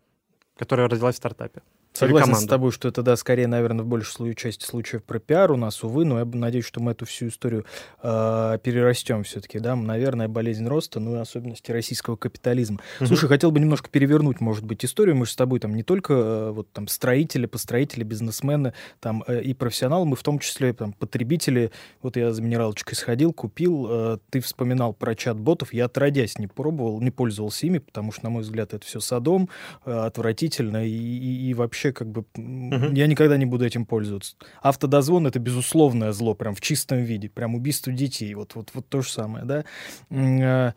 [0.59, 1.62] которая родилась в стартапе.
[1.94, 5.57] Согласен с тобой, что это, да, скорее, наверное, в большей части случаев про пиар у
[5.57, 7.66] нас, увы, но я надеюсь, что мы эту всю историю
[8.02, 12.80] э, перерастем все-таки, да, наверное, болезнь роста, ну и особенности российского капитализма.
[12.98, 13.07] Mm-hmm.
[13.07, 15.14] Слушай, хотел бы немножко перевернуть, может быть, историю.
[15.14, 19.42] Мы же с тобой там не только э, вот там строители, построители, бизнесмены, там э,
[19.42, 21.70] и профессионалы, мы в том числе там потребители.
[22.02, 27.00] Вот я за минералочкой сходил, купил, э, ты вспоминал про чат-ботов, я отродясь не пробовал,
[27.00, 29.48] не пользовался ими, потому что, на мой взгляд, это все садом,
[29.87, 32.94] э, отвратительно и, и, и вообще вообще как бы угу.
[32.94, 34.37] я никогда не буду этим пользоваться.
[34.62, 39.03] Автодозвон это безусловное зло, прям в чистом виде, прям убийство детей, вот вот вот то
[39.03, 39.64] же самое, да.
[40.11, 40.73] Э,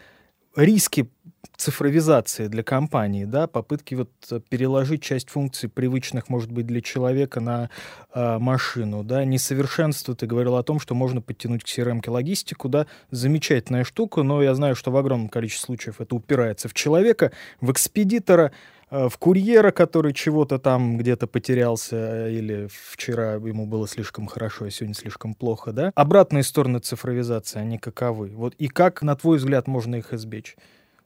[0.55, 1.09] риски
[1.55, 4.09] цифровизации для компании, да, попытки вот
[4.49, 7.69] переложить часть функций привычных, может быть, для человека на
[8.13, 12.85] э, машину, да, несовершенство, ты говорил о том, что можно подтянуть к CRM логистику, да,
[13.11, 17.71] замечательная штука, но я знаю, что в огромном количестве случаев это упирается в человека, в
[17.71, 24.27] экспедитора, Э, в курьера, который чего-то там где-то потерялся, э, или вчера ему было слишком
[24.27, 25.91] хорошо, а сегодня слишком плохо, да?
[25.95, 28.29] Обратные стороны цифровизации, они каковы?
[28.29, 30.55] Вот и как, на твой взгляд, можно их избечь?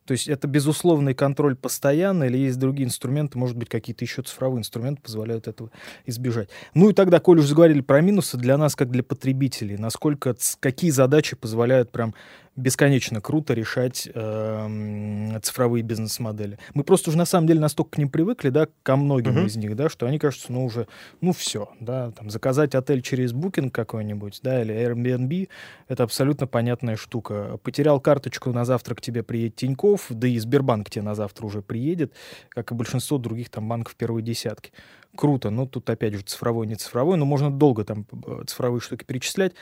[0.06, 4.60] То есть это безусловный контроль постоянно или есть другие инструменты, может быть, какие-то еще цифровые
[4.60, 5.72] инструменты позволяют этого
[6.06, 6.50] избежать.
[6.74, 10.90] Ну и тогда, коль уже заговорили про минусы, для нас, как для потребителей, насколько, какие
[10.90, 12.16] задачи позволяют прям
[12.56, 16.60] бесконечно круто решать э, цифровые бизнес-модели.
[16.74, 19.46] Мы просто уже на самом деле настолько к ним привыкли, да, ко многим uh-huh.
[19.46, 20.88] из них, да, что они кажутся, ну, уже,
[21.22, 25.50] ну, все, да, там, заказать отель через Booking какой-нибудь, да, или Airbnb,
[25.88, 27.58] это абсолютно понятная штука.
[27.64, 31.62] Потерял карточку, на завтра к тебе приедет Тиньков, да и Сбербанк тебе на завтра уже
[31.62, 32.14] приедет,
[32.50, 34.72] как и большинство других там банков первой десятки.
[35.16, 39.04] Круто, но тут опять же цифровой, не цифровой, но можно долго там э, цифровые штуки
[39.04, 39.54] перечислять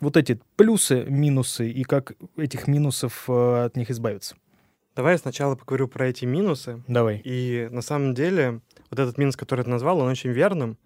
[0.00, 4.36] вот эти плюсы, минусы и как этих минусов э, от них избавиться?
[4.94, 6.82] Давай я сначала поговорю про эти минусы.
[6.86, 7.20] Давай.
[7.24, 8.60] И на самом деле
[8.90, 10.76] вот этот минус, который ты назвал, он очень верным.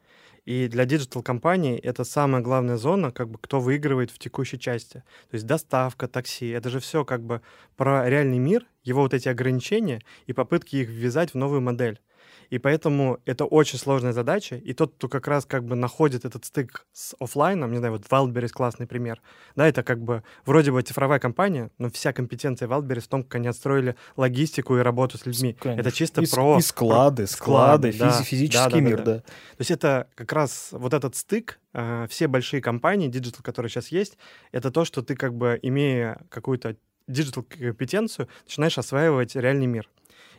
[0.45, 5.03] И для digital-компаний это самая главная зона, как бы кто выигрывает в текущей части.
[5.29, 7.41] То есть доставка, такси, это же все как бы
[7.77, 12.01] про реальный мир, его вот эти ограничения и попытки их ввязать в новую модель.
[12.51, 14.57] И поэтому это очень сложная задача.
[14.57, 18.03] И тот, кто как раз как бы находит этот стык с офлайном, не знаю, вот
[18.03, 19.21] Wildberries классный пример,
[19.55, 23.37] да, это как бы вроде бы цифровая компания, но вся компетенция Wildberries в том, как
[23.37, 25.57] они отстроили логистику и работу с людьми.
[25.59, 25.81] Конечно.
[25.81, 26.59] Это чисто и, про...
[26.59, 29.15] И склады, про, склады, физи- да, физический да, да, мир, да, да.
[29.15, 29.21] да.
[29.21, 33.89] То есть это как раз вот этот стык, э, все большие компании, digital, которые сейчас
[33.89, 34.19] есть,
[34.53, 36.77] это то, что ты как бы, имея какую-то
[37.09, 39.89] digital компетенцию, начинаешь осваивать реальный мир.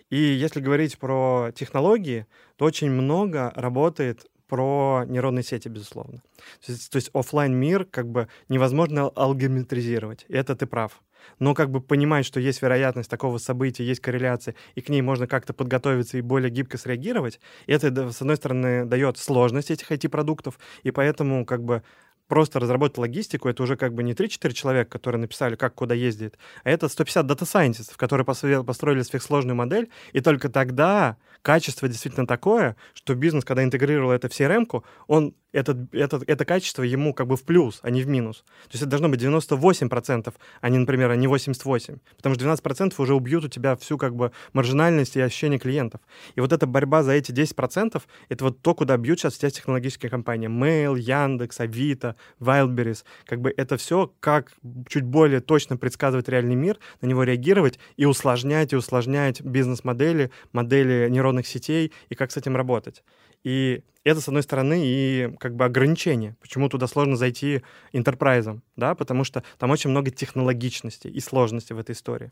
[0.10, 6.22] И если говорить про технологии, то очень много работает про нейронные сети, безусловно.
[6.66, 10.26] То есть, то есть офлайн мир как бы невозможно алгоритмизировать.
[10.30, 11.02] И это ты прав.
[11.40, 15.28] Но как бы понимать, что есть вероятность такого события, есть корреляция, и к ней можно
[15.28, 20.92] как-то подготовиться и более гибко среагировать, это, с одной стороны, дает сложность этих IT-продуктов, и
[20.92, 21.84] поэтому как бы
[22.28, 26.38] просто разработать логистику, это уже как бы не 3-4 человека, которые написали, как куда ездит,
[26.64, 33.16] а это 150 дата-сайентистов, которые построили сверхсложную модель, и только тогда качество действительно такое, что
[33.16, 37.44] бизнес, когда интегрировал это в CRM-ку, он это, это, это качество ему как бы в
[37.44, 38.44] плюс, а не в минус.
[38.66, 42.00] То есть это должно быть 98%, а не, например, а не 88%.
[42.18, 46.02] Потому что 12% уже убьют у тебя всю как бы маржинальность и ощущение клиентов.
[46.36, 50.10] И вот эта борьба за эти 10% это вот то, куда бьют сейчас все технологические
[50.10, 50.50] компании.
[50.50, 53.04] Mail, Яндекс, Авито, Wildberries.
[53.26, 54.54] Как бы это все как
[54.88, 61.08] чуть более точно предсказывать реальный мир, на него реагировать и усложнять, и усложнять бизнес-модели, модели
[61.10, 63.04] нейронных сетей и как с этим работать.
[63.44, 66.36] И это, с одной стороны, и как бы ограничение.
[66.42, 71.80] Почему туда сложно зайти интерпрайзом, да, потому что там очень много технологичности и сложности в
[71.80, 72.32] этой истории.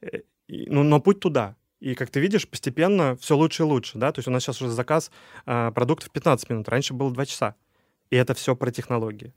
[0.00, 1.56] Э, и, ну, но путь туда.
[1.80, 4.60] И, как ты видишь, постепенно все лучше и лучше, да, то есть у нас сейчас
[4.60, 5.10] уже заказ
[5.46, 7.54] э, продуктов 15 минут, раньше было 2 часа.
[8.10, 9.32] И это все про технологии.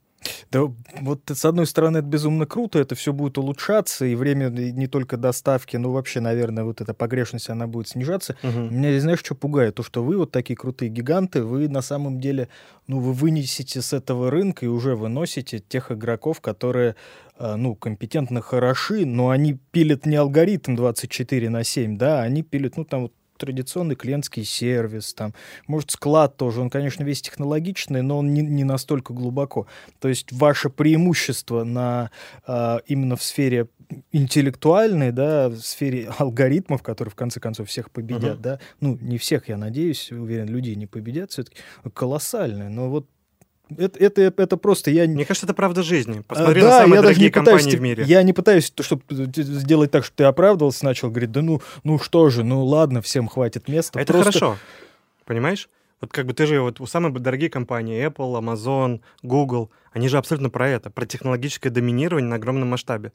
[0.52, 4.88] Да вот с одной стороны это безумно круто, это все будет улучшаться, и время не
[4.88, 8.36] только доставки, но вообще, наверное, вот эта погрешность, она будет снижаться.
[8.44, 8.60] Угу.
[8.70, 9.76] Меня, знаешь, что пугает?
[9.76, 12.50] То, что вы вот такие крутые гиганты, вы на самом деле,
[12.88, 16.96] ну, вы вынесете с этого рынка и уже выносите тех игроков, которые,
[17.38, 22.78] а, ну, компетентно хороши, но они пилят не алгоритм 24 на 7, да, они пилят,
[22.78, 25.34] ну, там вот традиционный клиентский сервис, там,
[25.68, 29.66] может, склад тоже, он, конечно, весь технологичный, но он не, не настолько глубоко.
[30.00, 32.12] То есть ваше преимущество на,
[32.48, 33.68] э, именно в сфере
[34.12, 38.42] интеллектуальной, да, в сфере алгоритмов, которые в конце концов всех победят, uh-huh.
[38.42, 41.58] да, ну, не всех, я надеюсь, уверен, людей не победят, все-таки
[41.94, 42.70] колоссальное.
[42.70, 43.08] Но вот
[43.78, 45.08] это, это, это просто я...
[45.08, 46.22] Мне кажется, это правда жизни.
[46.28, 48.04] Посмотри а, на да, самые я дорогие даже не компании в мире.
[48.06, 52.30] Я не пытаюсь, чтобы сделать так, чтобы ты оправдывался, начал говорить, да ну, ну что
[52.30, 54.00] же, ну ладно, всем хватит места.
[54.00, 54.32] Это просто...
[54.32, 54.58] хорошо,
[55.26, 55.70] понимаешь?
[56.02, 60.18] Вот как бы ты же вот у самых дорогие компании Apple, Amazon, Google, они же
[60.18, 63.14] абсолютно про это, про технологическое доминирование на огромном масштабе.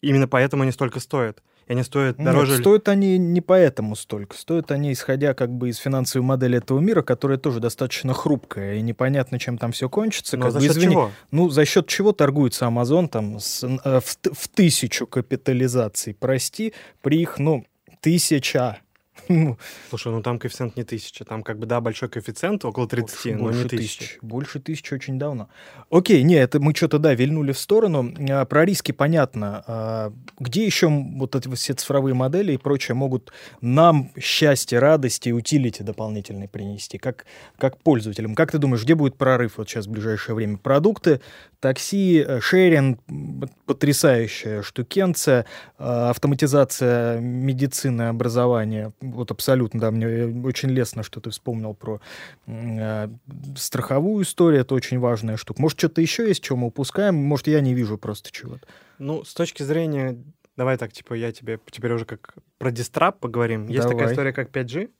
[0.00, 2.52] Именно поэтому они столько стоят и они стоят дороже.
[2.52, 4.36] Нет, стоят они не поэтому столько.
[4.36, 8.80] Стоят они, исходя как бы из финансовой модели этого мира, которая тоже достаточно хрупкая, и
[8.80, 10.36] непонятно, чем там все кончится.
[10.36, 11.10] Но как за бы, счет извини, чего?
[11.30, 17.22] Ну, за счет чего торгуется Amazon там с, э, в, в тысячу капитализаций, прости, при
[17.22, 17.64] их, ну,
[18.00, 18.91] тысяча ну,
[19.90, 23.34] Слушай, ну там коэффициент не тысяча, там как бы, да, большой коэффициент, около 30, больше,
[23.34, 23.98] но больше не тысяча.
[23.98, 25.48] Тысяч, больше тысячи очень давно.
[25.90, 28.14] Окей, не, это мы что-то, да, вильнули в сторону.
[28.30, 29.64] А, про риски понятно.
[29.66, 35.32] А, где еще вот эти все цифровые модели и прочее могут нам счастье, радость и
[35.32, 36.98] утилити дополнительные принести?
[36.98, 37.26] Как,
[37.58, 38.34] как пользователям?
[38.34, 40.56] Как ты думаешь, где будет прорыв вот сейчас в ближайшее время?
[40.58, 41.20] Продукты,
[41.62, 42.98] такси, э, шеринг,
[43.66, 45.46] потрясающая штукенция,
[45.78, 52.00] а, автоматизация медицины, образования, вот абсолютно, да, мне очень лестно, что ты вспомнил про
[52.46, 53.08] э,
[53.56, 55.60] страховую историю, это очень важная штука.
[55.60, 57.14] Может, что-то еще есть, что мы упускаем?
[57.14, 58.66] Может, я не вижу просто чего-то.
[58.98, 60.16] Ну, с точки зрения,
[60.56, 63.66] давай так, типа, я тебе теперь уже как про дистрап поговорим.
[63.68, 63.96] Есть давай.
[63.96, 64.90] такая история, как 5G,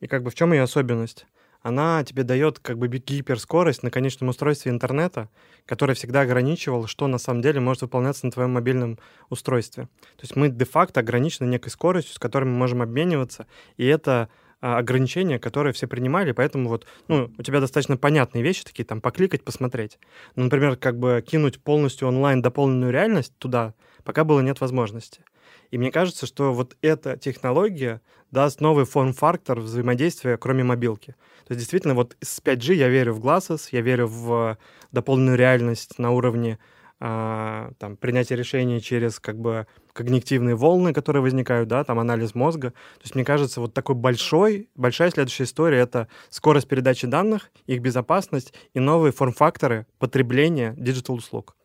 [0.00, 1.26] и как бы в чем ее особенность?
[1.64, 5.30] Она тебе дает как бы гиперскорость на конечном устройстве интернета,
[5.64, 8.98] который всегда ограничивал, что на самом деле может выполняться на твоем мобильном
[9.30, 9.84] устройстве.
[9.84, 13.46] То есть мы де-факто ограничены некой скоростью, с которой мы можем обмениваться,
[13.78, 14.28] и это
[14.60, 19.00] а, ограничения, которые все принимали, поэтому вот, ну, у тебя достаточно понятные вещи такие, там,
[19.00, 19.98] покликать, посмотреть.
[20.36, 23.72] Ну, например, как бы кинуть полностью онлайн дополненную реальность туда,
[24.04, 25.22] пока было нет возможности.
[25.70, 28.00] И мне кажется, что вот эта технология
[28.30, 31.12] даст новый форм-фактор взаимодействия, кроме мобилки.
[31.46, 34.58] То есть действительно вот с 5G я верю в Glasses, я верю в
[34.92, 36.58] дополненную реальность на уровне
[37.00, 42.70] а, там, принятия решений через как бы когнитивные волны, которые возникают, да, там анализ мозга.
[42.70, 47.80] То есть мне кажется, вот такой большой, большая следующая история— это скорость передачи данных, их
[47.80, 51.56] безопасность и новые форм-факторы потребления диджитал-услуг.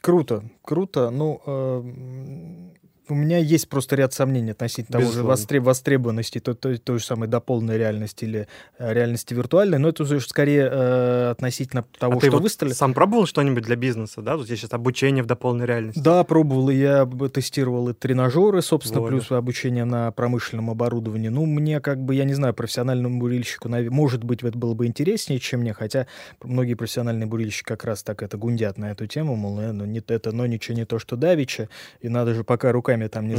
[0.00, 1.08] Круто, круто.
[1.10, 2.73] Ну, э,
[3.08, 7.04] у меня есть просто ряд сомнений относительно того же востреб востребованности той, той, той же
[7.04, 12.20] самой дополненной реальности или э, реальности виртуальной, но это уже скорее э, относительно того, а
[12.20, 12.72] что вот выставили.
[12.72, 14.36] сам пробовал что-нибудь для бизнеса, да?
[14.36, 16.00] Тут есть сейчас обучение в дополненной реальности.
[16.00, 19.08] Да, пробовал, и я тестировал и тренажеры, собственно, вот.
[19.08, 21.28] плюс обучение на промышленном оборудовании.
[21.28, 25.40] Ну, мне как бы, я не знаю, профессиональному бурильщику, может быть, это было бы интереснее,
[25.40, 26.06] чем мне, хотя
[26.42, 30.02] многие профессиональные бурильщики как раз так это гундят на эту тему, мол, э, ну, не,
[30.06, 31.68] это, но ничего не то, что давича,
[32.00, 33.34] и надо же пока руками руками там не.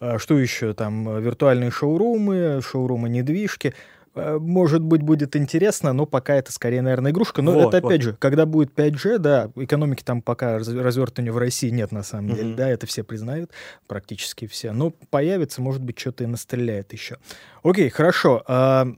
[0.00, 0.74] А, что еще?
[0.74, 3.74] Там виртуальные шоурумы, шоурумы недвижки.
[4.14, 7.42] А, может быть, будет интересно, но пока это скорее, наверное, игрушка.
[7.42, 8.12] Но вот, это, опять вот.
[8.12, 12.36] же, когда будет 5G, да, экономики там пока развертывания в России нет, на самом mm-hmm.
[12.36, 13.50] деле, да, это все признают,
[13.86, 14.72] практически все.
[14.72, 17.16] Но появится, может быть, что-то и настреляет еще.
[17.62, 18.42] Окей, хорошо.
[18.46, 18.88] А,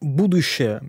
[0.00, 0.82] будущее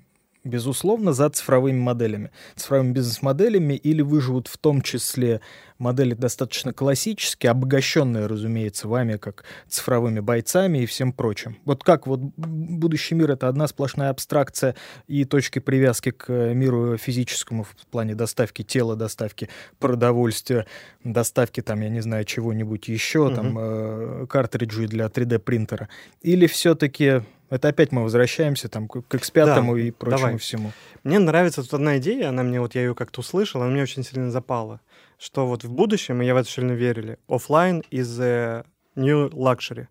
[0.43, 5.41] безусловно, за цифровыми моделями, цифровыми бизнес-моделями, или выживут в том числе
[5.77, 11.57] модели достаточно классические, обогащенные, разумеется, вами как цифровыми бойцами и всем прочим.
[11.65, 14.75] Вот как вот будущий мир— это одна сплошная абстракция
[15.07, 19.49] и точки привязки к миру физическому в плане доставки тела, доставки
[19.79, 20.67] продовольствия,
[21.03, 23.35] доставки там, я не знаю, чего-нибудь еще, угу.
[23.35, 25.89] там, э, картриджи для 3D-принтера.
[26.21, 30.37] Или все-таки это опять мы возвращаемся там к X5 да, и прочему давай.
[30.37, 30.71] всему.
[31.03, 34.03] Мне нравится тут одна идея, она мне вот я ее как-то услышал, она мне очень
[34.03, 34.79] сильно запала,
[35.19, 39.87] что вот в будущем, и я в это сильно верили, офлайн is a new luxury.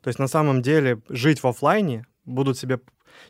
[0.00, 2.78] То есть на самом деле жить в офлайне будут себе...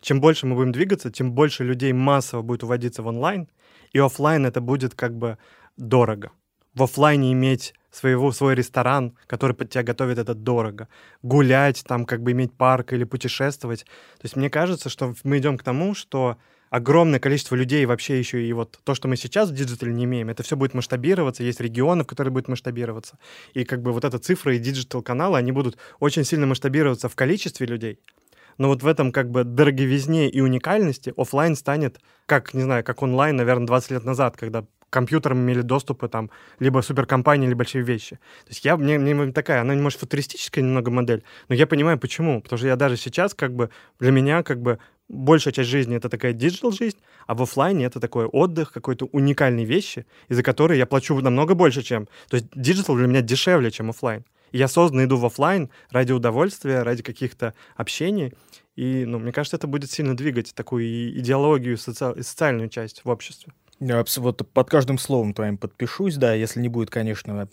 [0.02, 3.48] Чем больше мы будем двигаться, тем больше людей массово будет уводиться в онлайн,
[3.92, 5.38] и офлайн это будет как бы
[5.78, 6.30] дорого.
[6.74, 10.88] В офлайне иметь своего, свой ресторан, который под тебя готовит это дорого.
[11.22, 13.84] Гулять, там, как бы иметь парк или путешествовать.
[13.84, 16.38] То есть мне кажется, что мы идем к тому, что
[16.70, 20.04] огромное количество людей вообще еще и вот то, что мы сейчас в digital е не
[20.04, 23.18] имеем, это все будет масштабироваться, есть регионы, в которые будет масштабироваться.
[23.52, 27.66] И как бы вот эта цифра и digital-каналы, они будут очень сильно масштабироваться в количестве
[27.66, 28.00] людей,
[28.56, 33.02] но вот в этом как бы дороговизне и уникальности офлайн станет, как, не знаю, как
[33.02, 36.30] онлайн, наверное, 20 лет назад, когда компьютерам имели доступы там
[36.60, 38.16] либо суперкомпании, либо большие вещи.
[38.44, 42.42] То есть я, мне, мне такая, она, может, футуристическая немного модель, но я понимаю, почему.
[42.42, 44.78] Потому что я даже сейчас, как бы, для меня, как бы,
[45.08, 49.64] большая часть жизни это такая digital жизнь, а в офлайне это такой отдых, какой-то уникальные
[49.64, 52.06] вещи, из-за которой я плачу намного больше, чем...
[52.28, 54.24] То есть digital для меня дешевле, чем офлайн.
[54.52, 58.34] Я осознанно иду в офлайн ради удовольствия, ради каких-то общений.
[58.76, 62.22] И, ну, мне кажется, это будет сильно двигать такую идеологию, соци...
[62.22, 63.52] социальную часть в обществе.
[63.80, 67.48] Вот под каждым словом твоим подпишусь, да, если не будет, конечно,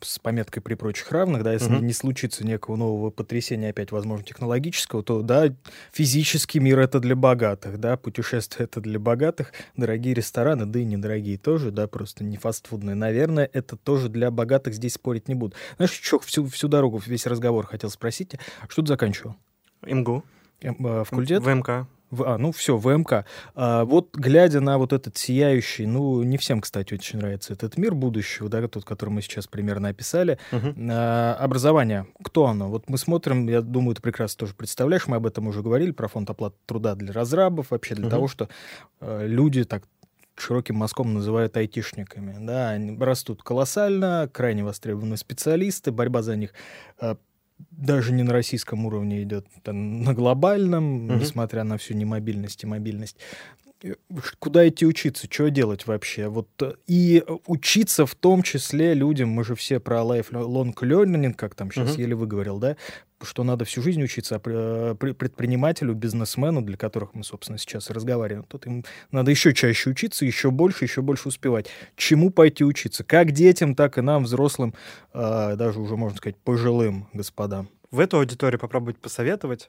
[0.00, 1.82] с пометкой при прочих равных, да, если uh-huh.
[1.82, 5.52] не случится некого нового потрясения, опять, возможно, технологического, то, да,
[5.92, 11.36] физический мир— это для богатых, да, путешествие— это для богатых, дорогие рестораны, да и недорогие
[11.36, 12.94] тоже, да, просто не фастфудные.
[12.94, 15.56] Наверное, это тоже для богатых, здесь спорить не буду.
[15.78, 18.36] Знаешь, что всю, всю дорогу, весь разговор хотел спросить,
[18.68, 19.34] что ты заканчивал?
[19.82, 20.22] МГУ.
[20.60, 21.42] М, э, факультет?
[21.42, 21.88] ВМК.
[22.12, 23.24] В, а, ну все, ВМК.
[23.54, 27.94] А, вот глядя на вот этот сияющий, ну не всем, кстати, очень нравится этот мир
[27.94, 30.38] будущего, да, тот, который мы сейчас примерно описали.
[30.50, 30.74] Uh-huh.
[30.90, 32.68] А, образование, кто оно?
[32.68, 36.06] Вот мы смотрим, я думаю, ты прекрасно тоже представляешь, мы об этом уже говорили, про
[36.06, 38.10] фонд оплаты труда для разрабов, вообще для uh-huh.
[38.10, 38.50] того, что
[39.00, 39.84] э, люди так
[40.36, 42.36] широким мазком называют айтишниками.
[42.40, 46.52] Да, они растут колоссально, крайне востребованы специалисты, борьба за них
[47.00, 47.16] э,
[47.70, 51.14] даже не на российском уровне идет, там, на глобальном, угу.
[51.14, 53.16] несмотря на всю немобильность и мобильность.
[54.38, 56.28] Куда идти учиться, что делать вообще?
[56.28, 61.56] Вот э, и учиться в том числе людям, мы же все про lifelong learning, как
[61.56, 62.02] там сейчас uh-huh.
[62.02, 62.76] еле выговорил, да,
[63.24, 68.66] что надо всю жизнь учиться, а предпринимателю, бизнесмену, для которых мы, собственно, сейчас разговариваем, тут
[68.66, 71.66] им надо еще чаще учиться, еще больше, еще больше успевать.
[71.96, 73.04] Чему пойти учиться?
[73.04, 74.74] Как детям, так и нам, взрослым,
[75.12, 77.68] а, даже уже, можно сказать, пожилым господам.
[77.90, 79.68] В эту аудиторию попробовать посоветовать,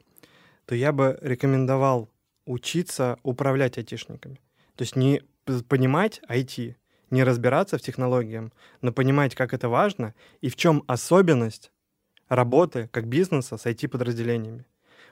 [0.66, 2.10] то я бы рекомендовал
[2.45, 4.39] учиться управлять айтишниками.
[4.76, 5.22] То есть не
[5.68, 6.76] понимать IT,
[7.10, 8.49] не разбираться в технологиях,
[8.82, 11.72] но понимать, как это важно и в чем особенность
[12.30, 14.65] работы как бизнеса с IT-подразделениями.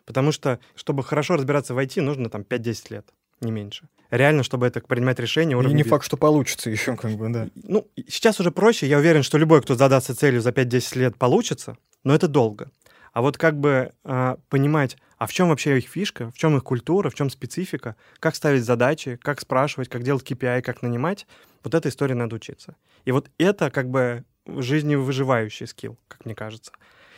[0.05, 3.88] Потому что, чтобы хорошо разбираться в IT, нужно там 5-10 лет, не меньше.
[4.09, 5.74] Реально, чтобы это принимать решение уровня...
[5.74, 7.47] И не факт, что получится еще, как бы, да.
[7.55, 8.88] Ну, сейчас уже проще.
[8.88, 12.72] Я уверен, что любой, кто задастся целью за 5-10 лет, получится, но это долго.
[13.14, 16.64] А вот как бы э, понимать, а в чем вообще их фишка, в чем их
[16.64, 21.28] культура, в чем специфика, как ставить задачи, как спрашивать, как делать KPI, как нанимать,
[21.64, 22.76] вот этой истории надо учиться.
[23.05, 26.72] И вот это как бы жизневыживающий скилл, как мне кажется.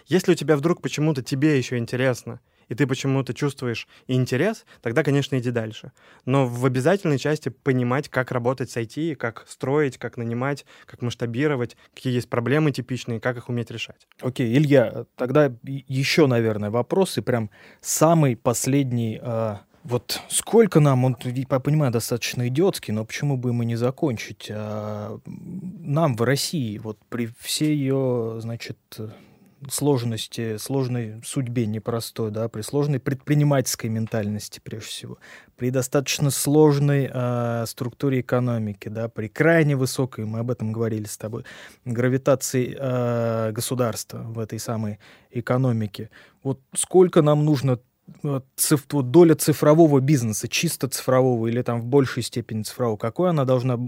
[0.07, 2.39] Если у тебя вдруг почему-то тебе еще интересно,
[2.69, 5.91] и ты почему-то чувствуешь интерес, тогда, конечно, иди дальше.
[6.25, 11.77] Но в обязательной части понимать, как работать с IT, как строить, как нанимать, как масштабировать,
[11.93, 14.07] какие есть проблемы типичные, как их уметь решать.
[14.21, 17.49] Окей, okay, Илья, тогда еще, наверное, вопрос, и прям
[17.81, 19.19] самый последний...
[19.21, 24.49] Э вот сколько нам, он, я понимаю, достаточно идиотский, но почему бы мы не закончить?
[24.49, 28.77] А, нам в России, вот при всей ее, значит,
[29.69, 35.17] сложности, сложной судьбе непростой, да, при сложной предпринимательской ментальности, прежде всего,
[35.55, 41.17] при достаточно сложной э, структуре экономики, да, при крайне высокой, мы об этом говорили с
[41.17, 41.45] тобой,
[41.85, 44.99] гравитации э, государства в этой самой
[45.31, 46.09] экономике.
[46.43, 47.79] Вот сколько нам нужно
[48.55, 53.45] циф, вот доля цифрового бизнеса, чисто цифрового или там в большей степени цифрового, какой она
[53.45, 53.79] должна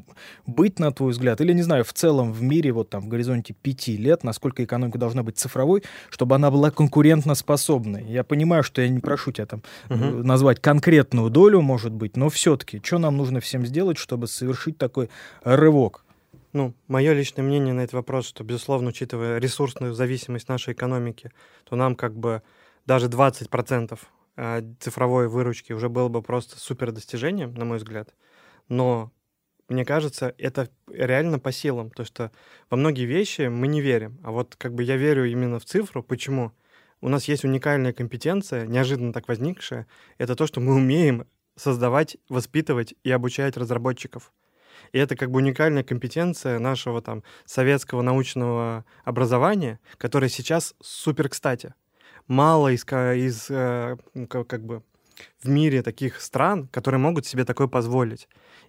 [0.45, 1.41] быть, на твой взгляд?
[1.41, 4.97] Или, не знаю, в целом в мире, вот там в горизонте пяти лет, насколько экономика
[4.97, 8.05] должна быть цифровой, чтобы она была конкурентоспособной?
[8.05, 10.23] Я понимаю, что я не прошу тебя там угу.
[10.23, 15.09] назвать конкретную долю, может быть, но все-таки, что нам нужно всем сделать, чтобы совершить такой
[15.43, 16.05] рывок?
[16.53, 21.31] Ну, мое личное мнение на этот вопрос, что, безусловно, учитывая ресурсную зависимость нашей экономики,
[21.65, 22.43] то нам как бы
[22.85, 23.99] даже 20%
[24.37, 28.13] а, цифровой выручки уже было бы просто супер достижением, на мой взгляд.
[28.67, 29.11] Но
[29.67, 32.31] мне кажется, это реально по силам, то что
[32.69, 34.19] во многие вещи мы не верим.
[34.23, 36.03] А вот как бы я верю именно в цифру.
[36.03, 36.51] Почему?
[37.01, 39.87] У нас есть уникальная компетенция, неожиданно так возникшая.
[40.17, 44.33] Это то, что мы умеем создавать, воспитывать и обучать разработчиков.
[44.91, 51.73] И это как бы уникальная компетенция нашего там советского научного образования, которая сейчас супер кстати
[52.27, 53.97] мало из, из э,
[54.47, 54.83] как бы
[55.41, 58.27] в мире таких стран, которые могут себе такое позволить.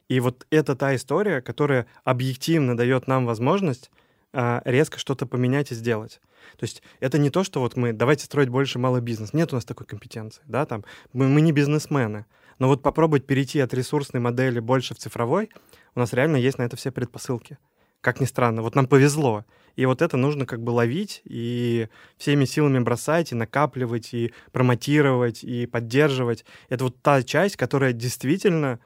[0.08, 3.90] И вот это та история, которая объективно дает нам возможность
[4.32, 6.20] а, резко что-то поменять и сделать.
[6.58, 9.32] То есть это не то, что вот мы давайте строить больше малый бизнес.
[9.32, 12.26] Нет у нас такой компетенции, да, там мы, мы не бизнесмены,
[12.58, 15.50] Но вот попробовать перейти от ресурсной модели больше в цифровой,
[15.94, 17.58] у нас реально есть на это все предпосылки.
[18.06, 19.44] Как ни странно, вот нам повезло.
[19.74, 21.88] И вот это нужно как бы ловить и
[22.18, 26.44] всеми силами бросать, и накапливать, и промотировать, и поддерживать.
[26.68, 28.78] Это вот та часть, которая действительно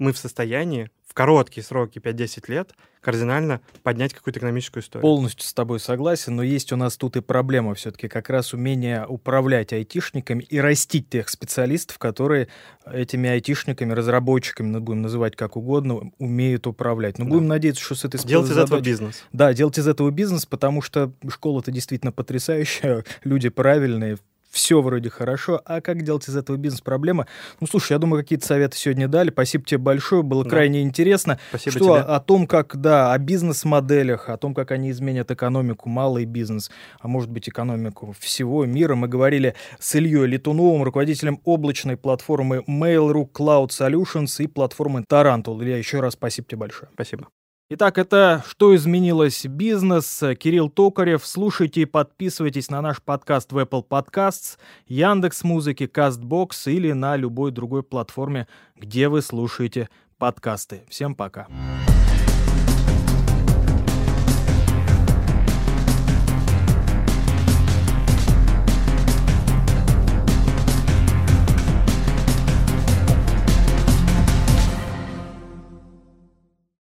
[0.00, 5.02] мы в состоянии в короткие сроки, 5-10 лет, кардинально поднять какую-то экономическую историю.
[5.02, 9.04] Полностью с тобой согласен, но есть у нас тут и проблема все-таки как раз умение
[9.06, 12.46] управлять айтишниками и растить тех специалистов, которые
[12.86, 17.18] этими айтишниками, разработчиками, ну, будем называть как угодно, умеют управлять.
[17.18, 17.30] Но да.
[17.30, 19.24] будем надеяться, что с этой Делать из этого бизнес.
[19.32, 24.18] Да, делать из этого бизнес, потому что школа-то действительно потрясающая, люди правильные,
[24.50, 27.26] все вроде хорошо, а как делать из этого бизнес проблема?
[27.60, 29.30] Ну, слушай, я думаю, какие-то советы сегодня дали.
[29.30, 30.50] Спасибо тебе большое, было да.
[30.50, 31.38] крайне интересно.
[31.50, 32.00] Спасибо что тебе.
[32.00, 37.08] о том, как, да, о бизнес-моделях, о том, как они изменят экономику, малый бизнес, а
[37.08, 38.94] может быть, экономику всего мира.
[38.94, 45.62] Мы говорили с Ильей Летуновым, руководителем облачной платформы Mail.ru Cloud Solutions и платформы Tarantul.
[45.62, 46.90] Илья, еще раз спасибо тебе большое.
[46.94, 47.28] Спасибо.
[47.72, 49.46] Итак, это «Что изменилось?
[49.46, 50.24] Бизнес».
[50.40, 51.24] Кирилл Токарев.
[51.24, 54.58] Слушайте и подписывайтесь на наш подкаст в Apple Podcasts,
[54.88, 60.82] Яндекс Музыки, Castbox или на любой другой платформе, где вы слушаете подкасты.
[60.88, 61.46] Всем пока.
[61.46, 61.99] Пока.